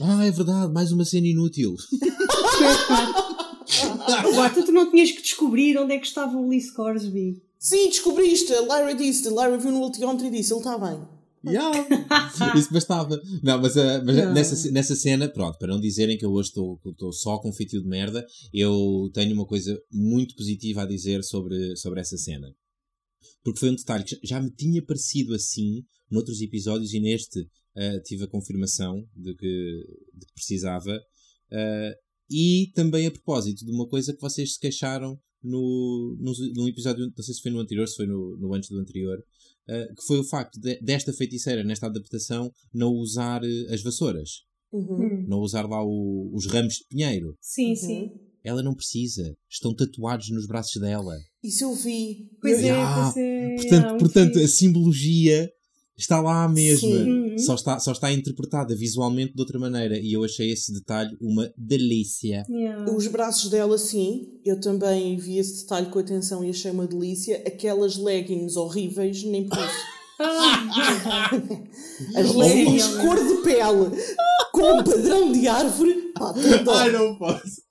[0.00, 1.76] Ah, é verdade, mais uma cena inútil.
[4.06, 7.40] Agora, tu não tinhas que descobrir onde é que estava o Lee Scoresby.
[7.58, 8.52] Sim, descobriste!
[8.52, 11.00] A Lyra disse, a Lyra viu no ultiómetro e disse, ele está bem.
[11.46, 11.72] Yeah.
[12.58, 13.20] Isso bastava.
[13.42, 14.32] Não, mas, ah, mas Não.
[14.32, 17.82] Nessa, nessa cena, pronto, para não dizerem que eu hoje estou estou só com feitio
[17.82, 22.48] de merda, eu tenho uma coisa muito positiva a dizer sobre, sobre essa cena.
[23.42, 28.00] Porque foi um detalhe que já me tinha parecido assim noutros episódios e neste ah,
[28.04, 29.84] tive a confirmação de que,
[30.14, 30.98] de que precisava.
[31.52, 31.92] Ah,
[32.30, 37.04] e também a propósito de uma coisa que vocês se queixaram no, no, num episódio,
[37.14, 39.18] não sei se foi no anterior, se foi no, no antes do anterior,
[39.66, 44.42] Uh, que foi o facto de- desta feiticeira, nesta adaptação, não usar uh, as vassouras,
[44.70, 45.06] Uhum.
[45.06, 45.24] Hum.
[45.26, 47.34] não usar lá o- os ramos de pinheiro.
[47.40, 47.76] Sim, Uhum.
[47.76, 48.10] sim.
[48.44, 51.16] Ela não precisa, estão tatuados nos braços dela.
[51.42, 52.28] Isso eu vi.
[52.42, 53.54] Pois Eu- é, Ah, pois é.
[53.56, 55.50] Portanto, ah, portanto a simbologia
[55.96, 57.08] está lá à mesma, Sim.
[57.30, 57.38] Uhum.
[57.38, 59.98] só, está, só está interpretada visualmente de outra maneira.
[59.98, 62.44] E eu achei esse detalhe uma delícia.
[62.50, 62.92] Yeah.
[62.94, 64.40] Os braços dela, sim.
[64.44, 67.42] Eu também vi esse detalhe com atenção e achei uma delícia.
[67.46, 69.94] Aquelas leggings horríveis, nem por isso.
[72.16, 73.90] As leggings cor de pele,
[74.52, 76.03] com um padrão de árvore.
[76.14, 77.62] Pá, tudo Ai, não posso.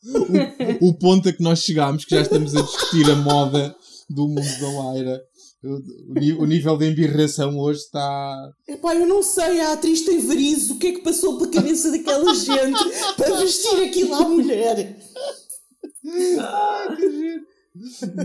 [0.81, 3.75] O, o ponto a que nós chegámos, que já estamos a discutir a moda
[4.09, 5.21] do mundo da Laira.
[5.63, 8.51] O, o nível de embirração hoje está.
[8.67, 11.89] Epá, eu não sei, a atriz tem varizes, o que é que passou pela cabeça
[11.89, 12.83] daquela gente
[13.15, 14.97] para vestir aquilo à mulher?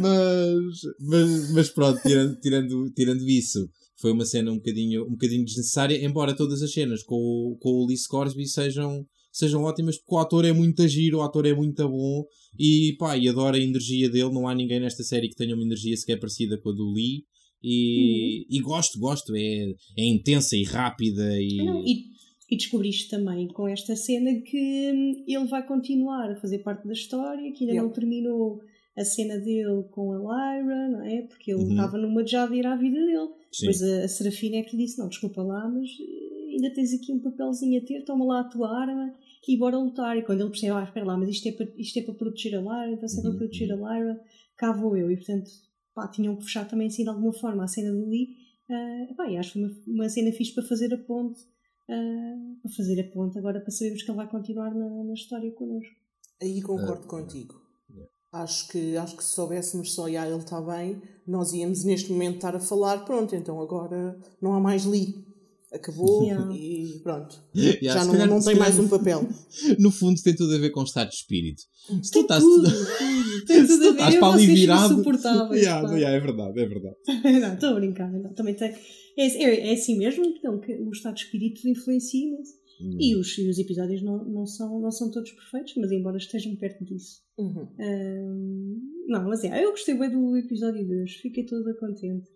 [0.01, 3.69] Mas, mas, mas pronto, tirando, tirando, tirando isso,
[4.01, 7.71] foi uma cena um bocadinho, um bocadinho desnecessária, embora todas as cenas com, o- com
[7.71, 9.07] o Lee Scoresby sejam,
[9.39, 12.25] sejam ótimas, porque o ator é muito giro, o ator é muito bom
[12.59, 14.33] e pá, e adoro a energia dele.
[14.33, 17.25] Não há ninguém nesta série que tenha uma energia sequer parecida com a do Lee.
[17.63, 22.05] E, e gosto, gosto, é, é intensa e rápida e, Não, e,
[22.51, 26.93] e descobriste também com esta cena que hum, ele vai continuar a fazer parte da
[26.93, 27.83] história, que ainda Yeah.
[27.83, 28.61] não terminou
[28.97, 31.23] a cena dele com a Lyra, não é?
[31.23, 31.71] Porque ele Uhum.
[31.71, 33.29] estava numa já de ir à vida dele.
[33.53, 33.67] Sim.
[33.67, 36.93] Depois a, a Serafina é que lhe disse: Não, desculpa lá, mas eh, ainda tens
[36.95, 39.13] aqui um papelzinho a ter, toma lá a tua arma
[39.47, 40.17] e bora lutar.
[40.17, 42.55] E quando ele percebe: Ah, espera lá, mas isto é para, isto é para proteger
[42.57, 44.21] a Lyra, então se é para Uhum, proteger a Lyra,
[44.57, 45.11] cá vou eu.
[45.11, 45.51] E portanto,
[45.95, 48.37] pá, tinham que fechar também assim de alguma forma a cena do Lee.
[48.71, 51.41] Ah, pá, e acho que foi uma, uma cena fixe para fazer a ponte.
[51.89, 55.51] ah, para fazer a ponte agora para sabermos que ele vai continuar na, na história
[55.53, 55.95] connosco.
[56.43, 57.55] Aí concordo Ah, contigo.
[57.91, 58.11] yeah.
[58.33, 62.37] Acho que, acho que se soubéssemos só, ah, ele está bem, nós íamos neste momento
[62.37, 65.27] estar a falar, pronto, então agora não há mais Lee.
[65.73, 66.53] Acabou Yeah.
[66.57, 67.43] e pronto.
[67.55, 69.29] Yeah, Já não, calhar- não tem calhar mais um papel.
[69.79, 71.63] No fundo tem tudo a ver com o estado de espírito.
[72.03, 73.45] Se tu estás, tudo, tudo.
[73.47, 74.93] Tem tudo estás para ali virado.
[74.95, 76.97] insuportáveis, Yeah, yeah, é verdade, é verdade.
[77.41, 78.11] não, estou a brincar.
[78.13, 78.33] Não.
[78.35, 82.59] Também tem, é, é, é assim mesmo, então, que o estado de espírito influencia imenso.
[82.81, 86.55] E os, e os episódios não, não, são, não são todos perfeitos, mas embora estejam
[86.55, 87.23] perto disso.
[87.37, 87.67] Uhum.
[87.77, 88.77] Ahm,
[89.09, 92.29] não, mas é, eu gostei bem do episódio de hoje, fiquei toda contente.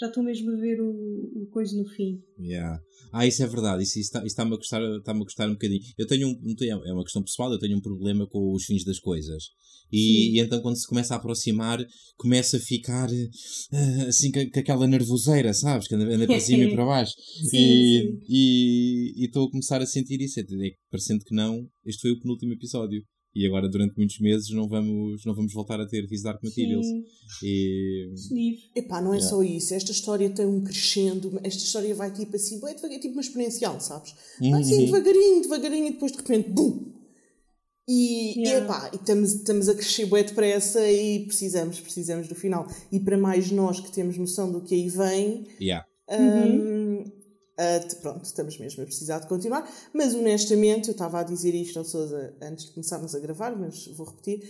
[0.00, 2.20] Já estou mesmo a ver o, o coisa no fim.
[2.38, 2.80] Yeah.
[3.12, 5.80] Ah, isso é verdade, isso, isso está- isso está-me a, gostar, a gostar um bocadinho.
[5.96, 8.84] Eu tenho um, um- é uma questão pessoal, eu tenho um problema com os fins
[8.84, 9.44] das coisas.
[9.90, 11.78] E, e então quando se começa a aproximar,
[12.18, 13.08] começa a ficar
[13.72, 15.88] ah, assim com, aquela nervoseira, sabes?
[15.88, 17.14] Que anda, anda para cima e para baixo.
[17.50, 20.38] Sim, e estou a começar a sentir isso.
[20.38, 23.02] É que, parecendo que não, este foi o penúltimo episódio.
[23.34, 26.86] E agora, durante muitos meses, não vamos, não vamos voltar a ter His Dark Materials.
[26.86, 27.04] Sim,
[27.44, 28.58] E, Steve.
[28.74, 29.28] Epá, não é Yeah.
[29.36, 29.74] só isso.
[29.74, 31.38] Esta história tem um crescendo.
[31.44, 34.14] Esta história vai tipo assim, bué devagar, tipo uma exponencial, sabes?
[34.40, 34.84] Vai assim Uhum.
[34.86, 36.88] devagarinho, devagarinho e depois de repente, bum!
[37.90, 38.64] E, Yeah.
[38.64, 42.66] epá, e estamos, estamos a crescer bué depressa e precisamos, precisamos do final.
[42.92, 45.86] E para mais nós que temos noção do que aí vem, yeah.
[46.10, 46.77] Hum, ah,
[47.80, 49.68] t- pronto, estamos mesmo a precisar de continuar.
[49.92, 53.86] Mas honestamente, eu estava a dizer isto ao Sousa antes de começarmos a gravar, mas
[53.88, 54.48] vou repetir.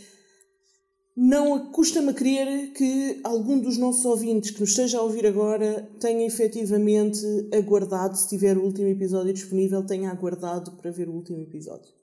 [1.16, 5.90] Não custa-me a crer que algum dos nossos ouvintes que nos esteja a ouvir agora
[5.98, 7.20] tenha efetivamente
[7.52, 11.97] aguardado, se tiver o último episódio disponível, tenha aguardado para ver o último episódio.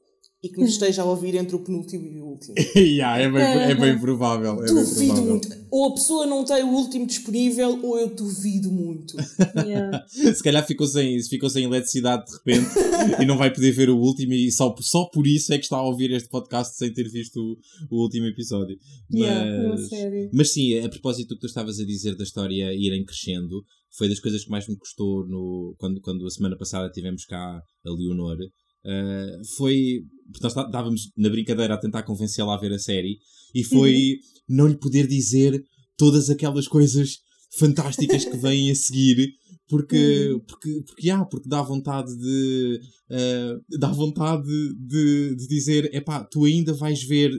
[0.45, 2.53] E que nos esteja a ouvir entre o penúltimo e o último.
[2.77, 4.63] yeah, é, bem, é bem provável.
[4.63, 5.23] É bem Duvido provável.
[5.31, 5.65] muito.
[5.71, 9.17] Ou a pessoa não tem o último disponível, ou eu duvido muito.
[9.65, 10.05] Yeah.
[10.07, 12.69] Se calhar ficou sem, ficou sem eletricidade de repente
[13.19, 15.77] e não vai poder ver o último e só, só por isso é que está
[15.77, 17.57] a ouvir este podcast sem ter visto o,
[17.89, 18.77] o último episódio.
[19.11, 20.29] Yeah, Mas, a sério.
[20.31, 23.63] mas sim, a propósito do que tu estavas a dizer da história irem crescendo,
[23.97, 27.61] foi das coisas que mais me custou no, quando, quando a semana passada tivemos cá
[27.85, 28.37] a Leonor.
[28.85, 30.03] Uh, foi.
[30.39, 33.17] Tá- estávamos na brincadeira a tentar convencê-la a ver a série
[33.53, 34.19] e foi
[34.49, 35.63] não lhe poder dizer
[35.97, 37.17] todas aquelas coisas
[37.57, 39.33] fantásticas que vêm a seguir
[39.67, 42.79] porque, porque, porque, ah, porque dá vontade de
[43.09, 44.47] uh, dá vontade
[44.87, 47.31] de, de dizer epá, tu ainda vais ver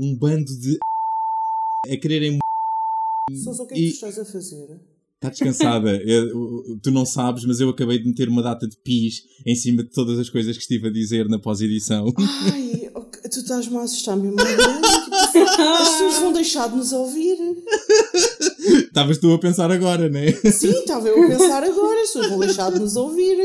[0.00, 0.78] um bando de
[1.88, 2.38] a quererem
[3.44, 4.80] Sousa, o que é que E- tu estás a fazer?
[5.22, 5.96] Está descansada.
[6.02, 9.54] Eu- eu- tu não sabes, mas eu acabei de meter uma data de pis em
[9.54, 12.06] cima de todas as coisas que estive a dizer na pós-edição.
[12.52, 12.90] Ai,
[13.30, 14.40] tu estás-me a assustar mesmo.
[14.40, 15.30] As
[15.90, 17.36] pessoas vão deixar de nos ouvir.
[18.86, 20.32] Estavas tu a pensar agora, não é?
[20.32, 22.00] Sim, estava eu a pensar agora.
[22.00, 23.36] As pessoas vão deixar de nos ouvir.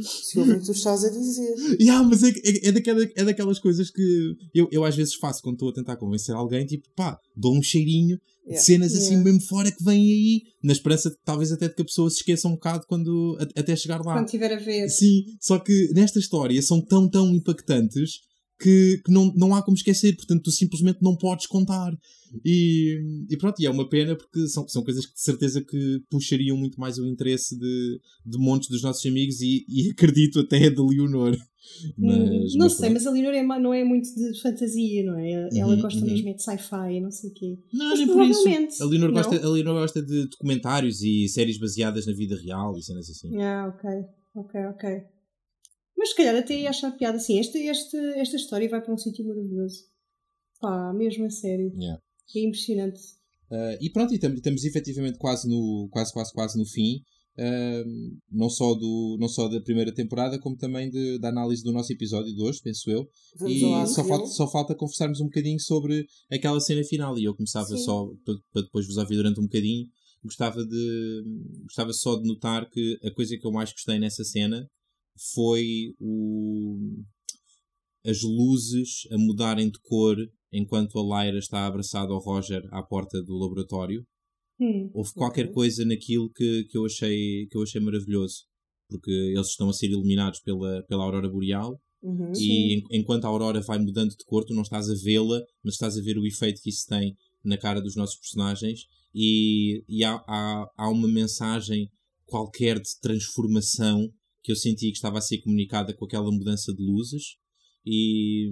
[0.00, 1.54] Se ouvem o que tu estás a dizer.
[1.78, 5.42] Yeah, mas é, é, é, daquela- é daquelas coisas que eu, eu às vezes faço
[5.42, 8.62] quando estou a tentar convencer alguém, tipo, pá, dou um cheirinho Yeah.
[8.64, 9.24] cenas assim Yeah.
[9.24, 12.16] mesmo fora que vêm aí, na esperança de talvez até de que a pessoa se
[12.16, 14.14] esqueça um bocado quando, a- até chegar lá.
[14.14, 14.88] Quando estiver a ver.
[14.88, 18.20] Sim, só que nesta história são tão, tão impactantes
[18.60, 21.92] que, que não, não há como esquecer, portanto tu simplesmente não podes contar.
[22.44, 22.98] E,
[23.30, 26.56] e pronto, e é uma pena porque são, são coisas que de certeza que puxariam
[26.56, 30.80] muito mais o interesse de, de montes dos nossos amigos e, e acredito até de
[30.80, 31.36] Leonor.
[31.98, 32.92] Mas, Hum, não mas sei, pronto.
[32.94, 35.48] mas a Leonor é, não é muito de fantasia, não é?
[35.56, 36.06] Ela Uhum, gosta uhum.
[36.10, 37.58] mesmo é de sci-fi, não sei o quê.
[37.72, 38.42] Não, Mas nem por isso.
[38.42, 39.14] provavelmente, A Leonor, não?
[39.22, 43.36] gosta, a Leonor gosta de documentários e séries baseadas na vida real e cenas assim.
[43.40, 43.90] Ah, ok,
[44.34, 45.02] ok, ok.
[45.96, 47.38] Mas se calhar até ia achar piada assim.
[47.38, 49.84] Esta, esta, esta história vai para um sítio maravilhoso.
[50.60, 51.72] Pá, mesmo a sério.
[51.78, 52.02] Yeah.
[52.34, 53.00] É impressionante.
[53.50, 57.02] Uh, e pronto, e tam- estamos efetivamente quase no, quase, quase, quase no fim.
[58.30, 61.92] Não, só do, não só da primeira temporada, como também de- da análise do nosso
[61.92, 63.08] episódio de hoje, penso eu.
[63.38, 67.18] Vamos e arco só falta, só falta conversarmos um bocadinho sobre aquela cena final.
[67.18, 67.78] E eu começava Sim.
[67.78, 69.86] só, para, para depois vos ouvir durante um bocadinho,
[70.22, 71.22] gostava, de,
[71.62, 74.66] gostava só de notar que a coisa que eu mais gostei nessa cena
[75.34, 76.78] foi o,
[78.04, 80.16] as luzes a mudarem de cor
[80.52, 84.04] enquanto a Lyra está abraçada ao Roger à porta do laboratório.
[84.62, 84.90] Hum.
[84.94, 85.54] Houve qualquer Ok.
[85.54, 88.44] coisa naquilo que, que, eu achei, que eu achei maravilhoso.
[88.88, 92.32] Porque eles estão a ser iluminados pela, pela aurora boreal Uhum.
[92.36, 95.74] E en- enquanto a Aurora vai mudando de cor, tu não estás a vê-la, mas
[95.74, 98.80] estás a ver o efeito que isso tem na cara dos nossos personagens.
[99.14, 101.88] E, e há, há, há uma mensagem
[102.26, 106.82] qualquer de transformação que eu senti que estava a ser comunicada com aquela mudança de
[106.82, 107.36] luzes.
[107.86, 108.50] E,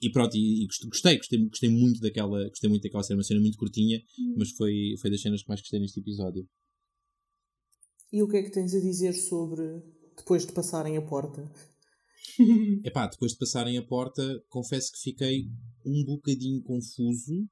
[0.00, 3.24] e pronto, e, e gost- gostei, gostei, gostei muito daquela, gostei muito daquela cena, uma
[3.24, 4.00] cena muito curtinha,
[4.36, 6.48] mas foi, foi das cenas que mais gostei neste episódio.
[8.12, 9.82] E o que é que tens a dizer sobre
[10.16, 11.50] depois de passarem a porta?
[12.84, 15.46] Epá, depois de passarem a porta, confesso que fiquei
[15.84, 17.46] um bocadinho confuso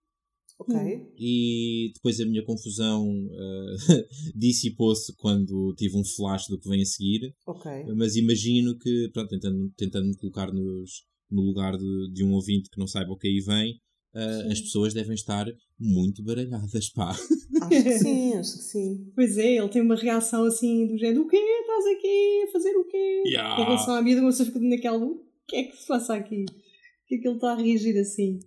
[0.59, 0.75] Ok.
[1.19, 3.77] e depois a minha confusão eh,
[4.35, 7.35] dissipou-se quando tive um flash do que vem a seguir.
[7.47, 7.71] Ok.
[7.95, 12.71] Mas imagino que, pronto, tentando, tentando me colocar nos, no lugar de, de um ouvinte
[12.71, 13.81] que não saiba o que aí vem,
[14.17, 15.47] eh, as pessoas devem estar
[15.79, 17.11] muito baralhadas, pá.
[17.11, 19.13] Acho que sim, acho que sim.
[19.15, 21.37] Pois é, ele tem uma reação assim do género: o quê?
[21.37, 23.23] Estás aqui a fazer o quê?
[23.27, 23.61] Yeah.
[23.61, 26.47] Em relação à vida, uma pessoa fica naquela: o que é que se passa aqui?
[26.47, 28.39] Por que é que ele está a reagir assim?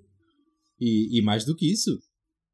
[0.79, 1.99] E, e mais do que isso,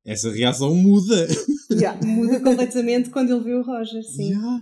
[0.06, 1.28] essa reação muda.
[1.72, 2.00] Yeah.
[2.06, 4.34] Muda completamente quando ele vê o Roger, sim.
[4.34, 4.60] Já.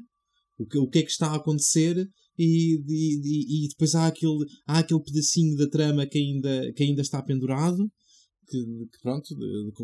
[0.58, 2.08] O, que, o que é que está a acontecer
[2.38, 7.02] e, e, e, depois há aquele, há aquele pedacinho da trama que ainda, que ainda
[7.02, 7.90] está pendurado
[8.48, 9.28] que, que pronto,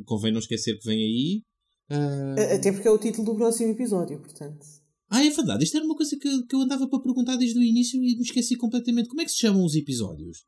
[0.05, 1.43] convém não esquecer que vem aí
[1.89, 4.65] A- Até porque é o título do próximo episódio, portanto.
[5.09, 7.63] ah, é verdade, isto era uma coisa que, que eu andava para perguntar desde o
[7.63, 10.39] início e me esqueci completamente como é que se chamam os episódios?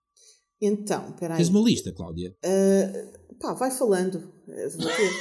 [0.64, 1.38] Então, peraí.
[1.38, 2.36] Tens uma lista, Cláudia?
[2.45, 4.32] Ah, pá, vai falando.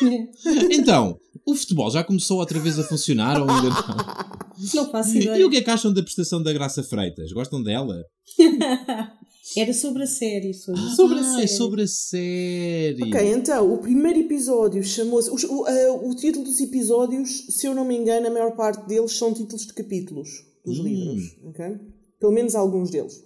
[0.00, 0.72] Ter.
[0.72, 1.16] Então,
[1.46, 4.30] o futebol já começou outra vez a funcionar ou ainda não?
[4.74, 5.46] Não faço E, ideia.
[5.46, 7.32] o que é que acham da prestação da Graça Freitas?
[7.32, 8.02] Gostam dela?
[9.56, 10.54] Era sobre a série.
[10.54, 11.44] Sobre, sobre a ah, série.
[11.44, 13.02] é sobre a série.
[13.02, 15.28] Ok, então, o primeiro episódio chamou-se.
[15.30, 19.12] O, ah, o título dos episódios, se eu não me engano, a maior parte deles
[19.12, 20.28] são títulos de capítulos
[20.64, 20.82] dos Hum.
[20.84, 21.36] livros.
[21.44, 21.78] ok?
[22.20, 23.24] Pelo menos alguns deles.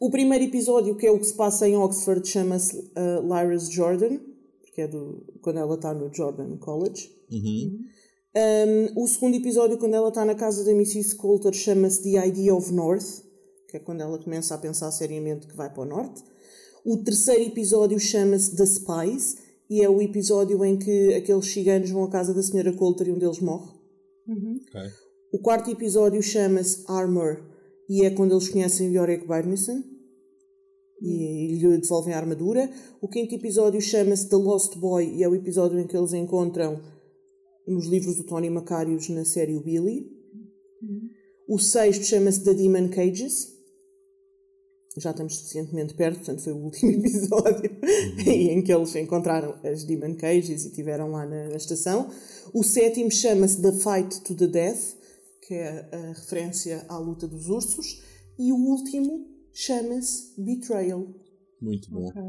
[0.00, 4.18] O primeiro episódio, que é o que se passa em Oxford, chama-se ah, Lyra's Jordan,
[4.74, 7.10] que é do, quando ela está no Jordan College.
[7.30, 7.78] Uhum.
[8.34, 11.16] Um, o segundo episódio, quando ela está na casa da Mrs.
[11.16, 13.22] Coulter, chama-se The Idea of North,
[13.68, 16.22] que é quando ela começa a pensar seriamente que vai para o norte.
[16.84, 19.36] O terceiro episódio chama-se The Spies,
[19.68, 22.72] e é o episódio em que aqueles ciganos vão à casa da Sra.
[22.72, 23.70] Coulter e um deles morre.
[24.28, 24.80] Ok.
[25.32, 27.42] O quarto episódio chama-se Armor,
[27.88, 29.82] e é quando eles conhecem Yorick Byrnison
[31.00, 32.70] e lhe devolvem a armadura.
[33.00, 36.80] O quinto episódio chama-se The Lost Boy, e é o episódio em que eles encontram
[37.66, 40.10] nos livros do Tony Macarius na série o Billy.
[41.48, 43.52] O sexto chama-se The Demon Cages.
[44.98, 47.70] Já estamos suficientemente perto, portanto foi o último episódio
[48.26, 52.10] em que eles encontraram as Demon Cages e estiveram lá na, na estação.
[52.52, 54.96] O sétimo chama-se The Fight to the Death,
[55.46, 58.02] que é a referência à luta dos ursos.
[58.38, 61.06] E o último chama-se Betrayal.
[61.60, 62.08] Muito bom.
[62.08, 62.22] Ok.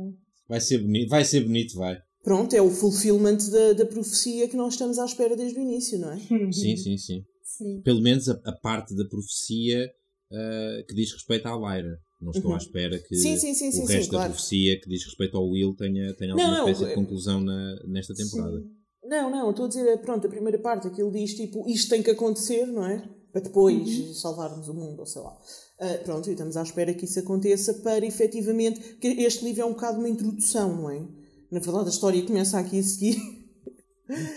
[0.47, 1.97] Vai ser bonito, vai ser bonito, vai.
[2.23, 5.99] Pronto, é o fulfillment da, da profecia que nós estamos à espera desde o início,
[5.99, 6.17] não é?
[6.51, 7.23] Sim, sim, sim.
[7.43, 7.81] Sim.
[7.81, 9.91] Pelo menos a, a parte da profecia
[10.31, 11.99] ah, que diz respeito à Lyra.
[12.21, 13.21] Não estou à espera que Uhum.
[13.21, 14.31] Sim, sim, sim, o sim, sim, resto da claro.
[14.31, 17.75] profecia que diz respeito ao Will tenha, tenha alguma não, espécie de é- conclusão na,
[17.85, 18.63] nesta temporada.
[19.03, 22.01] Não, não, estou a dizer, é, pronto, a primeira parte, aquilo diz tipo, isto tem
[22.01, 23.03] que acontecer, não é?
[23.33, 25.37] Para depois salvarmos o mundo, ou sei lá.
[25.79, 28.79] Ah, pronto, e estamos à espera que isso aconteça para efetivamente.
[28.79, 31.05] Porque este livro é um bocado uma introdução, não é?
[31.53, 33.15] Na verdade, a história começa aqui a seguir.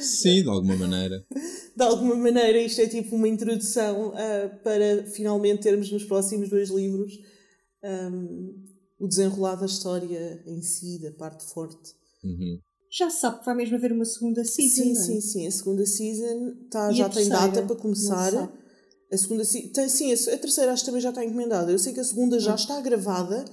[0.01, 1.25] Sim, de alguma maneira.
[1.77, 6.69] De alguma maneira, isto é tipo uma introdução ah, para finalmente termos nos próximos dois
[6.71, 7.19] livros
[7.83, 8.53] ahm,
[8.99, 11.95] o desenrolar da história em si, da parte forte.
[12.23, 12.59] Uhum.
[12.91, 14.75] Já se sabe que vai mesmo haver uma segunda season.
[14.75, 15.05] Sim, não é?
[15.05, 15.47] sim, sim.
[15.47, 17.49] A segunda season tá, já a tem terceira?
[17.49, 18.53] data para começar.
[19.13, 21.73] A segunda tem, sim, a, a terceira acho que também já está encomendada.
[21.73, 22.41] Eu sei que a segunda Hum.
[22.41, 23.45] já está gravada,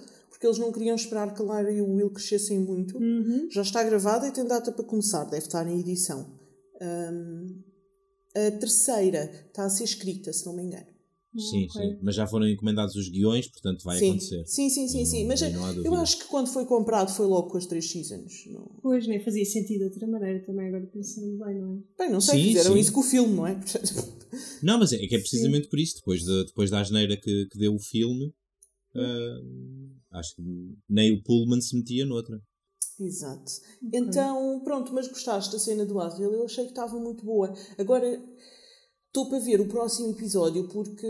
[0.43, 2.97] porque eles não queriam esperar que a Lyra e o Will crescessem muito.
[2.97, 3.47] Uhum.
[3.49, 6.37] Já está gravada e tem data para começar, deve estar em edição.
[6.81, 7.61] Ahm,
[8.35, 10.87] a terceira está a ser escrita, se não me engano.
[11.37, 11.97] Sim, sim.
[12.01, 14.09] Mas já foram encomendados os guiões, portanto vai sim.
[14.09, 14.43] acontecer.
[14.45, 15.21] sim, sim, sim, sim.
[15.21, 18.45] Não- Mas eu acho que quando foi comprado foi logo com as três seasons.
[18.47, 18.69] Não...
[18.83, 22.03] Pois, nem fazia sentido de outra maneira também, agora pensando bem, não é?
[22.03, 22.79] Bem, não sei, Sim, fizeram sim.
[22.81, 23.59] isso com o filme, não é?
[24.63, 27.57] Não, mas é que é precisamente por isso, depois, de, depois da asneira que, que
[27.57, 28.33] deu o filme,
[28.95, 29.39] ah,
[30.13, 30.41] acho que
[30.89, 32.39] nem o Pullman se metia noutra.
[32.99, 33.51] Exato.
[33.91, 36.31] Então, pronto, mas gostaste da cena do Asriel?
[36.31, 37.53] Eu achei que estava muito boa.
[37.77, 38.21] Agora,
[39.07, 41.07] estou para ver o próximo episódio porque,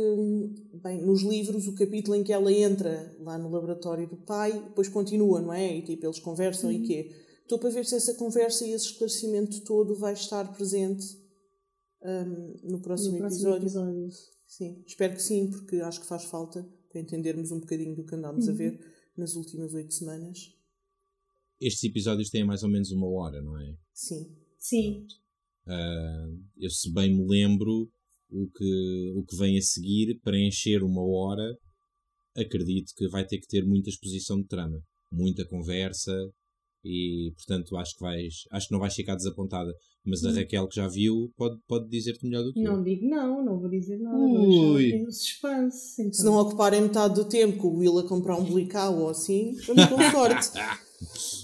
[0.82, 4.88] bem, nos livros, o capítulo em que ela entra lá no laboratório do pai, depois
[4.88, 5.78] continua, não é?
[5.78, 7.12] E tipo, eles conversam e quê?
[7.41, 11.06] Estou para ver se essa conversa e esse esclarecimento todo vai estar presente
[12.01, 13.68] hum, no próximo, No próximo episódio.
[13.68, 14.10] episódio.
[14.47, 18.16] Sim, espero que sim, porque acho que faz falta para entendermos um bocadinho do que
[18.16, 20.55] andámos a ver nas últimas oito semanas.
[21.59, 23.78] Estes episódios têm mais ou menos uma hora, não é?
[23.93, 24.36] Sim.
[24.57, 25.07] Sim.
[25.66, 27.91] Uh, eu, se bem me lembro,
[28.30, 31.57] o que, o que vem a seguir, para encher uma hora,
[32.36, 36.11] acredito que vai ter que ter muita exposição de trama, muita conversa
[36.84, 39.73] e, portanto, acho que, vais, acho que não vais ficar desapontada.
[40.05, 42.84] Mas a Raquel, que já viu, pode, pode dizer-te melhor do que Não eu.
[42.84, 44.17] digo não, não vou dizer nada.
[44.17, 44.91] Ui.
[44.91, 46.01] Tem suspense.
[46.01, 46.13] Então.
[46.13, 49.51] Se não ocuparem metade do tempo com o Will a comprar um blical ou assim,
[49.51, 50.51] estamos com sorte.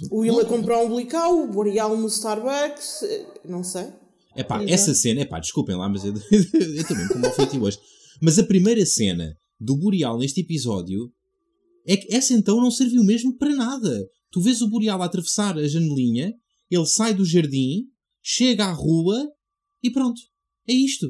[0.10, 3.88] O Will a comprar um blical, o Boreal no Starbucks, eh, não sei.
[4.34, 4.74] Epá, Exato.
[4.74, 7.78] essa cena, epá, desculpem lá, mas eu, eu também como ofeitivo hoje.
[8.22, 11.12] Mas a primeira cena do Boreal neste episódio
[11.86, 14.08] é que essa então não serviu mesmo para nada.
[14.32, 16.34] Tu vês o Boreal atravessar a janelinha,
[16.70, 17.86] ele sai do jardim,
[18.22, 19.28] chega à rua
[19.84, 20.22] e pronto.
[20.68, 21.08] É isto.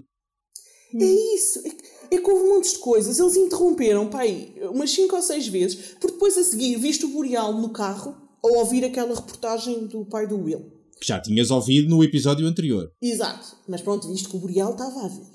[0.96, 1.60] É isso.
[1.60, 3.20] É, que- é que houve montes de coisas.
[3.20, 7.10] Eles interromperam, pá, aí, umas 5 ou 6 vezes, porque depois a seguir viste o
[7.10, 10.72] Boreal no carro a ouvir aquela reportagem do pai do Will.
[11.00, 12.92] Que já tinhas ouvido no episódio anterior.
[13.02, 13.56] Exato.
[13.68, 15.28] Mas pronto, viste que o Boreal estava a ver.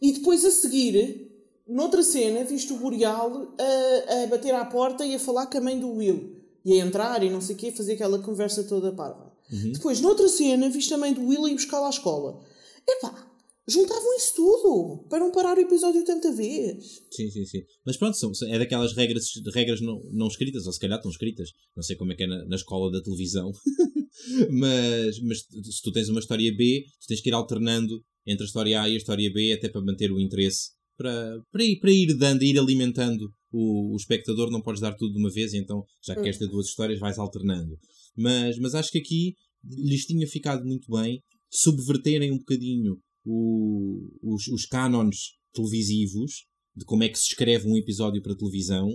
[0.00, 1.30] E depois a seguir,
[1.66, 5.60] noutra cena, viste o Boreal a, a bater à porta e a falar com a
[5.60, 6.31] mãe do Will.
[6.64, 9.32] E a entrar e não sei o quê, fazer aquela conversa toda parva.
[9.72, 12.40] Depois, noutra cena, viste mãe do Will a ir buscá-la à escola.
[12.88, 13.30] Epá,
[13.68, 17.02] juntavam isso tudo para não parar o episódio tanta vez.
[17.10, 17.60] Sim, sim, sim.
[17.84, 21.50] Mas pronto, são, é daquelas regras, regras não, não escritas, ou se calhar estão escritas.
[21.76, 23.52] Não sei como é que é na, na escola da televisão.
[24.50, 28.46] mas, mas se tu tens uma história B, tu tens que ir alternando entre a
[28.46, 30.70] história A e a história B até para manter o interesse.
[30.96, 35.12] Para, para, ir, para ir dando, ir alimentando o, o espectador, não podes dar tudo
[35.12, 37.78] de uma vez, então já que queres ter duas histórias, vais alternando.
[38.16, 39.34] Mas, mas acho que aqui
[39.64, 47.04] lhes tinha ficado muito bem subverterem um bocadinho o, os, os cânones televisivos de como
[47.04, 48.88] é que se escreve um episódio para televisão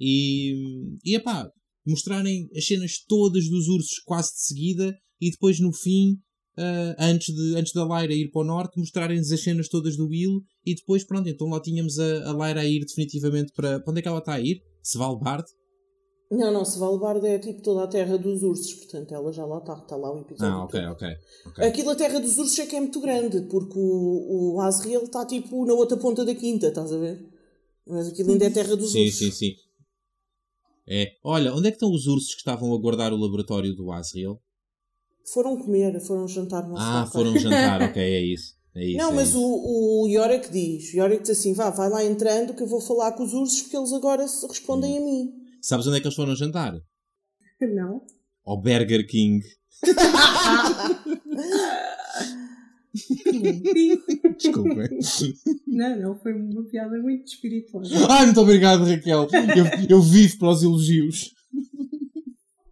[0.00, 0.54] e,
[1.04, 1.50] e epá,
[1.84, 6.16] mostrarem as cenas todas dos ursos quase de seguida e depois no fim,
[6.58, 10.08] ah, antes, de, antes da Lyra ir para o norte, mostrarem-nos as cenas todas do
[10.08, 13.80] Will e depois pronto, então lá tínhamos a, a Lyra a ir definitivamente para.
[13.80, 14.62] Para onde é que ela está a ir?
[14.82, 15.46] Svalbard?
[16.30, 19.74] Não, não, Svalbard é tipo toda a terra dos ursos, portanto ela já lá está,
[19.74, 20.54] está lá o episódio.
[20.54, 21.08] Ah, ok, ok.
[21.64, 25.24] Aquilo a terra dos ursos é que é muito grande, porque o, o Asriel está
[25.24, 27.24] tipo na outra ponta da quinta, estás a ver?
[27.86, 29.18] Mas aquilo ainda é terra dos Sim, ursos.
[29.18, 29.54] sim, sim.
[30.88, 31.12] É.
[31.22, 34.40] Olha, onde é que estão os ursos que estavam a guardar o laboratório do Asriel?
[35.32, 37.18] Foram comer, foram jantar no Ah, sofá.
[37.18, 38.54] foram jantar, ok, é isso.
[38.74, 39.40] É isso Não, é mas isso.
[39.40, 43.12] o, o Yorick diz, Yorick diz assim, vá, vai lá entrando que eu vou falar
[43.12, 45.32] com os ursos porque eles agora se respondem a mim.
[45.62, 46.74] Sabes onde é que eles foram jantar?
[47.74, 48.02] Não.
[48.44, 49.42] Ao Burger King.
[54.36, 54.88] Desculpa.
[55.66, 57.82] não, não, foi uma piada muito espiritual.
[58.10, 59.28] Ai, muito obrigado, Raquel.
[59.32, 61.30] Eu, eu vivo para os elogios.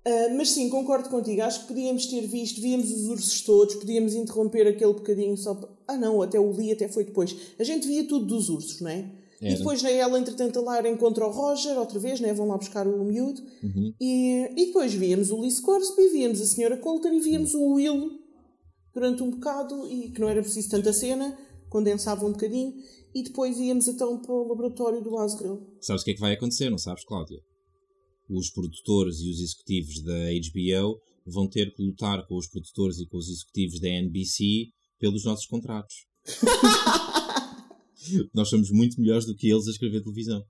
[0.06, 1.42] Ah, mas sim, concordo contigo.
[1.42, 5.68] Acho que podíamos ter visto, víamos os ursos todos, podíamos interromper aquele bocadinho só para...
[5.88, 7.34] Ah não, até o Lee até foi depois.
[7.58, 9.10] A gente via tudo dos ursos, não é?
[9.40, 9.56] E Era.
[9.56, 12.32] depois né, ela, entretanto, a Lara encontra o Roger outra vez, né?
[12.32, 13.42] vão lá buscar o miúdo.
[14.00, 18.20] E, e depois víamos o Lee Scoresby, víamos a Senhora Coulter e víamos o Will
[18.94, 21.36] durante um bocado, e que não era preciso tanta cena,
[21.68, 22.74] condensava um bocadinho.
[23.14, 25.60] E depois íamos então para o laboratório do Asriel.
[25.80, 27.40] Sabes o que é que vai acontecer, não sabes, Cláudia?
[28.28, 33.06] Os produtores e os executivos da HBO vão ter que lutar com os produtores e
[33.06, 34.68] com os executivos da NBC
[34.98, 36.06] pelos nossos contratos.
[38.34, 40.42] Nós somos muito melhores do que eles a escrever televisão.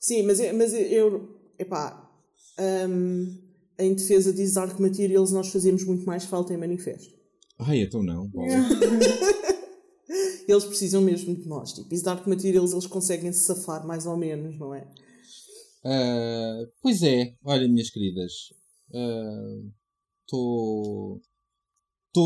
[0.00, 1.38] Sim, mas, eu- mas eu.
[1.58, 2.00] Epá.
[2.88, 3.38] hum,
[3.78, 7.12] em defesa de Dark Materials, nós fazemos muito mais falta em manifesto.
[7.58, 8.30] Ai, então não.
[10.46, 11.72] Eles precisam mesmo de nós.
[11.72, 14.86] Tipo, Dark Materials eles conseguem se safar mais ou menos, não é?
[15.84, 18.32] Ah, pois é, olha, minhas queridas,
[20.24, 21.20] estou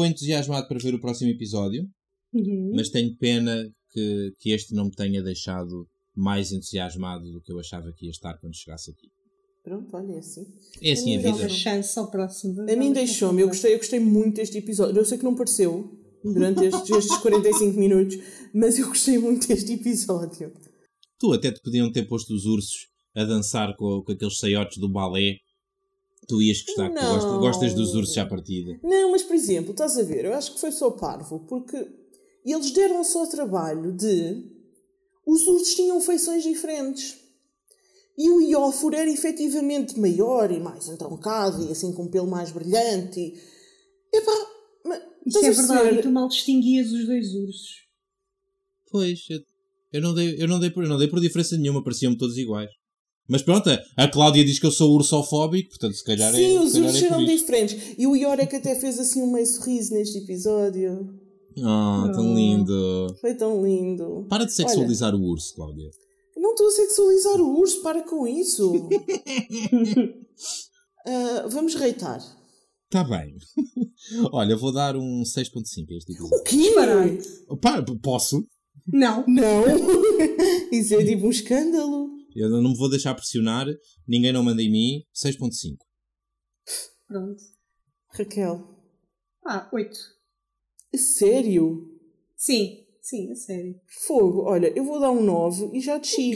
[0.07, 1.89] entusiasmado para ver o próximo episódio,
[2.33, 2.73] Uhum.
[2.75, 7.59] mas tenho pena que, que este não me tenha deixado mais entusiasmado do que eu
[7.59, 9.09] achava que ia estar quando chegasse aqui.
[9.65, 10.47] Pronto, olha, é assim.
[10.83, 11.49] É assim a Então, vida.
[11.49, 12.63] Chance ao próximo.
[12.71, 14.99] A mim deixou-me, eu gostei, eu gostei muito deste episódio.
[14.99, 15.91] Eu sei que não pareceu
[16.25, 18.17] durante estes, estes 45 minutos,
[18.55, 20.53] mas eu gostei muito deste episódio.
[21.19, 24.89] Tu até te podiam ter posto os ursos a dançar com, com aqueles saiotes do
[24.89, 25.37] balé.
[26.27, 28.79] Tu ias gostar, tu gostas, gostas dos ursos à partida.
[28.83, 31.77] Não, mas por exemplo, estás a ver, eu acho que foi só parvo, porque
[32.45, 34.45] eles deram só o trabalho de.
[35.27, 37.19] Os ursos tinham feições diferentes.
[38.17, 42.51] E o Ióforo era efetivamente maior e mais entroncado e assim com um pelo mais
[42.51, 43.21] brilhante.
[43.21, 43.35] E...
[44.13, 44.33] Epá,
[44.85, 46.03] mas, Isso é verdade, e perceber?
[46.03, 47.87] tu mal distinguias os dois ursos.
[48.91, 49.41] Pois, eu,
[49.93, 52.37] Eu não dei, eu não dei, por, eu não dei por diferença nenhuma, pareciam-me todos
[52.37, 52.71] iguais.
[53.29, 56.61] Mas pronto, a Cláudia diz que eu sou ursofóbico, portanto se calhar Sim, é.
[56.61, 57.37] os calhar ursos é por eram isto.
[57.41, 57.95] diferentes.
[57.99, 61.15] E o Iorek até fez assim um meio sorriso neste episódio.
[61.63, 62.35] Ah, tão Oh.
[62.37, 63.17] lindo.
[63.21, 64.27] Foi tão lindo.
[64.31, 65.91] Para de sexualizar o urso, Cláudia.
[66.37, 68.73] Não estou a sexualizar o urso, para com isso.
[71.07, 72.19] Ah, vamos reitar.
[72.19, 72.35] Está
[72.91, 73.35] Tá bem.
[74.33, 76.37] Olha, vou dar um 6.5 a este episódio.
[76.39, 77.57] O quê?
[77.61, 78.45] Pá, posso?
[78.87, 79.25] Não.
[79.27, 79.65] Não.
[80.73, 82.09] Isso é tipo um escândalo.
[82.35, 83.67] Eu não me vou deixar pressionar.
[84.07, 85.05] Ninguém não manda em mim.
[85.15, 85.77] 6.5.
[87.07, 87.43] Pronto.
[88.11, 88.65] Raquel,
[89.47, 89.99] Ah, oito.
[90.95, 91.99] a sério?
[92.37, 93.79] Sim, sim, a sério.
[94.07, 96.35] Fogo, olha, eu vou dar um 9 e já desci.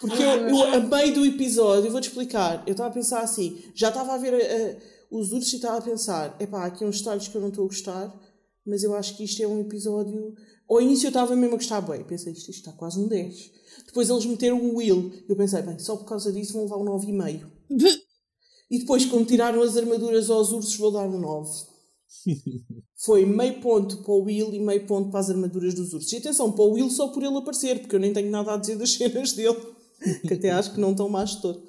[0.00, 2.62] Porque eu, eu, a meio do episódio, eu vou-te explicar.
[2.66, 4.80] Eu estava a pensar assim, já estava a ver eh,
[5.10, 7.68] os ursos e estava a pensar: epá, aqui uns detalhes que eu não estou a
[7.68, 8.20] gostar,
[8.66, 10.34] mas eu acho que isto é um episódio.
[10.68, 13.50] Ao início eu estava mesmo a gostar bem, pensei: isto, isto está quase um 10.
[13.86, 16.84] Depois eles meteram o Will, eu pensei: bem, só por causa disso vão levar um
[16.84, 17.50] 9,5.
[18.70, 21.50] E depois, quando tiraram as armaduras aos ursos, vou dar um 9.
[23.04, 26.10] Foi meio ponto para o Will e meio ponto para as armaduras dos ursos.
[26.12, 28.56] E atenção, para o Will só por ele aparecer, porque eu nem tenho nada a
[28.56, 29.60] dizer das cenas dele.
[30.26, 31.62] Que até acho que não estão mais de todo.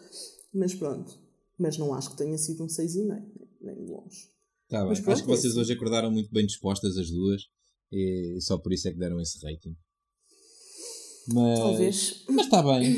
[0.54, 1.20] Mas pronto.
[1.60, 3.22] Mas não acho que tenha sido um 6,5,
[3.62, 4.33] nem longe.
[4.74, 4.96] Tá bem.
[4.96, 5.60] pronto, Acho que vocês é assim.
[5.60, 7.44] hoje acordaram muito bem dispostas, as duas.
[7.92, 9.76] E só por isso é que deram esse rating.
[11.28, 12.24] Mas, Talvez.
[12.30, 12.96] Mas está bem.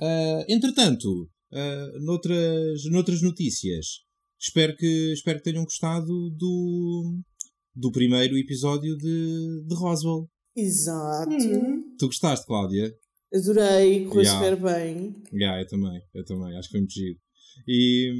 [0.00, 3.86] Ah, entretanto, ah, noutras, noutras notícias,
[4.38, 6.06] espero que, espero que tenham gostado
[6.36, 7.18] do,
[7.74, 10.28] do primeiro episódio de, de Roswell.
[10.56, 11.32] Exato.
[11.34, 11.96] Hum.
[11.98, 12.94] Tu gostaste, Cláudia?
[13.34, 14.44] Adorei, correu Yeah.
[14.44, 15.16] super bem.
[15.32, 17.18] Yeah, eu também, eu também, acho que foi muito giro.
[17.66, 18.12] E,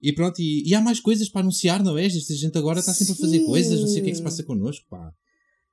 [0.00, 2.06] e pronto, e, e há mais coisas para anunciar, não é?
[2.06, 4.22] Esta gente agora está sempre a fazer coisas, não sei o que é que se
[4.22, 5.12] passa connosco, pá.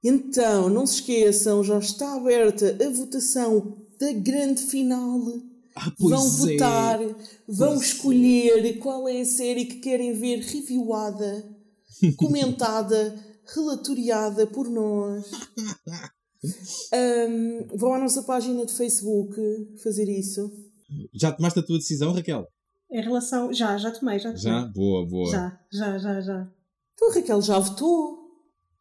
[0.03, 5.19] Então, não se esqueçam, já está aberta a votação da grande final.
[5.76, 6.53] Ah, pois vão é.
[6.53, 6.99] votar,
[7.47, 7.86] vão Pois é.
[7.86, 11.49] escolher qual é a série que querem ver reviewada,
[12.17, 13.15] comentada,
[13.55, 15.26] relatoriada por nós.
[16.93, 19.34] Ahm, vão à nossa página de Facebook
[19.82, 20.51] fazer isso.
[21.13, 22.45] Já tomaste a tua decisão, Raquel?
[22.94, 23.52] Em relação.
[23.52, 24.44] Já, já tomei, já tomei.
[24.44, 24.66] Já?
[24.68, 25.32] Boa, boa.
[25.32, 26.52] Já, já, já, já.
[26.94, 28.20] Então Raquel já votou.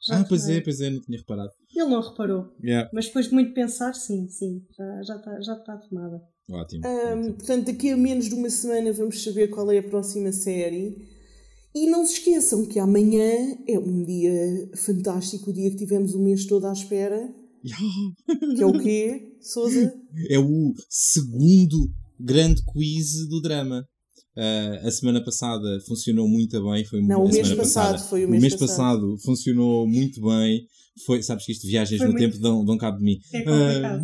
[0.07, 0.59] Já ah, pois tomei.
[0.59, 1.51] é, pois é, não tinha reparado.
[1.75, 2.53] Ele não reparou.
[2.63, 2.91] Yeah.
[2.93, 4.63] Mas depois de muito pensar, sim, sim.
[4.77, 6.23] Já, já está já tá tomada.
[6.51, 6.87] Ótimo.
[6.87, 7.35] Ahm, ótimo.
[7.35, 11.09] portanto, daqui a menos de uma semana vamos saber qual é a próxima série.
[11.75, 16.23] E não se esqueçam que amanhã é um dia fantástico, o dia que tivemos o
[16.23, 17.33] mês todo à espera.
[17.65, 18.57] Yeah.
[18.57, 19.95] Que é o quê, Souza?
[20.29, 21.91] É o segundo
[22.21, 23.89] grande quiz do drama.
[24.37, 26.85] Ah, a semana passada funcionou muito bem.
[26.85, 27.57] Foi Não, o mês passado
[27.93, 28.69] passada- foi o mês passado.
[28.69, 29.19] passado.
[29.19, 30.67] funcionou muito bem.
[31.07, 33.19] Foi, sabes que isto viagens Foi no muito- tempo dão, dão cabo de mim.
[33.33, 33.45] É.
[33.47, 34.01] Ah,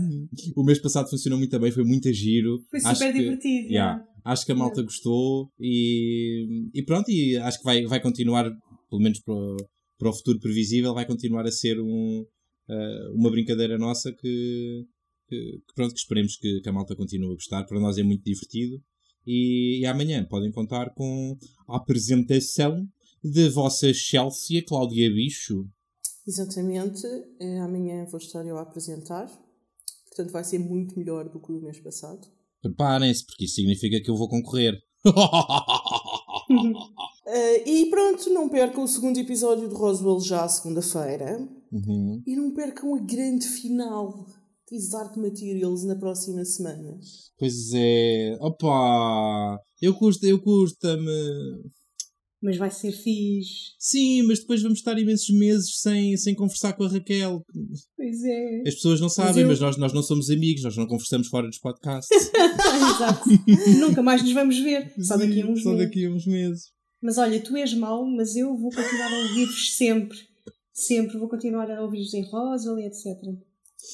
[0.57, 2.61] o mês passado funcionou muito bem, foi muito giro.
[2.70, 3.68] Foi Acho super que- divertido.
[3.68, 3.99] Yeah.
[4.01, 4.09] já.
[4.33, 8.51] Acho que a malta gostou e, e pronto, e acho que vai, vai continuar,
[8.91, 9.57] pelo menos para, o-
[9.99, 12.24] para o futuro previsível, vai continuar a ser um,
[12.68, 14.85] ah, uma brincadeira nossa que,
[15.29, 17.64] que, que pronto, que esperemos que, que a malta continue a gostar.
[17.64, 18.76] Para nós é muito divertido.
[19.31, 21.37] E, e amanhã podem contar com
[21.68, 22.89] a apresentação
[23.22, 25.68] da vossa Chelsea, Cláudia Bicho.
[26.26, 27.07] Exatamente.
[27.39, 29.26] Eh, Amanhã vou estar eu a apresentar.
[30.09, 32.26] Portanto, vai ser muito melhor do que o mês passado.
[32.62, 34.79] Preparem-se, porque isso significa que eu vou concorrer.
[37.31, 41.47] Eh, e pronto, não percam o segundo episódio de Roswell já segunda-feira.
[41.70, 42.22] Uhum.
[42.26, 44.26] E não percam a grande final
[44.77, 46.99] de Dark Materials na próxima semana.
[47.39, 51.62] Pois é, opa, eu custa, eu custa-me.
[52.41, 53.73] Mas vai ser fixe.
[53.81, 57.43] Sim, mas depois vamos estar imensos meses sem, sem conversar com a Raquel.
[57.97, 58.62] Pois é.
[58.64, 61.49] As pessoas não sabem, eu- mas nós, nós não somos amigos, nós não conversamos fora
[61.49, 62.09] dos podcasts.
[62.33, 63.29] Exato.
[63.81, 64.93] Nunca mais nos vamos ver.
[65.03, 65.85] Só daqui a uns Só meses.
[65.87, 66.62] daqui a uns meses.
[67.03, 70.19] Mas olha, tu és mau, mas eu vou continuar a ouvir-vos sempre.
[70.73, 73.05] Sempre vou continuar a ouvir-vos em Roswell e etc.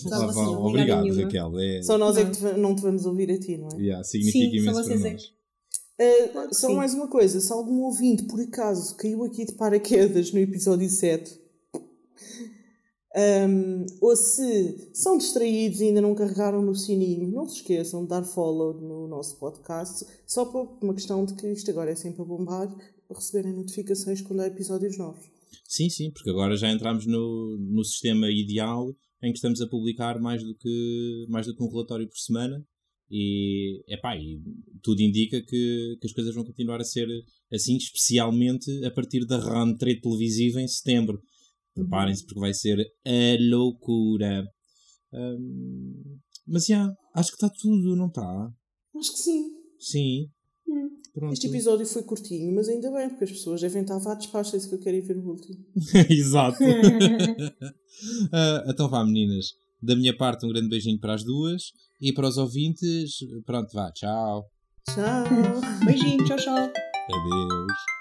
[0.04, 1.22] Vá, não ligarem obrigado, nenhuma.
[1.24, 1.58] Raquel.
[1.60, 2.30] É, Só nós é Não.
[2.30, 3.80] que te não te vamos ouvir a ti, não é?
[3.80, 5.22] yeah, significa Sim, só imenso para é nós.
[5.26, 5.34] que-
[5.96, 6.74] Uh, Claro só sim.
[6.74, 11.38] mais uma coisa, se algum ouvinte por acaso caiu aqui de paraquedas no episódio 7,
[13.16, 18.08] um, ou se são distraídos e ainda não carregaram no sininho, não se esqueçam de
[18.08, 22.22] dar follow no nosso podcast, só por uma questão de que isto agora é sempre
[22.22, 22.66] a bombar
[23.06, 25.24] para receberem notificações quando há episódios novos.
[25.68, 28.92] Sim, sim, porque agora já entramos no, no sistema ideal
[29.22, 32.64] em que estamos a publicar mais do que, mais do que um relatório por semana.
[33.10, 34.40] E, epá, e
[34.82, 37.06] tudo indica que, que as coisas vão continuar a ser
[37.52, 41.22] assim, especialmente a partir da rentrée televisiva em setembro.
[41.74, 44.46] Preparem-se porque vai ser a loucura.
[45.12, 48.52] Um, mas já, acho que está tudo, não está?
[48.96, 49.50] Acho que sim.
[49.78, 50.30] Sim.
[50.68, 50.90] Hum.
[51.30, 54.58] Este episódio foi curtinho, mas ainda bem, porque as pessoas devem estar vá despacho, é
[54.58, 55.64] isso que eu quero ir ver o último.
[56.10, 56.58] Exato.
[56.64, 56.66] uh,
[58.68, 59.54] então vá, meninas.
[59.80, 61.72] Da minha parte, um grande beijinho para as duas.
[62.00, 64.50] E para os ouvintes, pronto, vá, tchau.
[64.86, 65.24] Tchau.
[65.86, 66.56] Beijinho, tchau, tchau.
[66.56, 67.93] Adeus.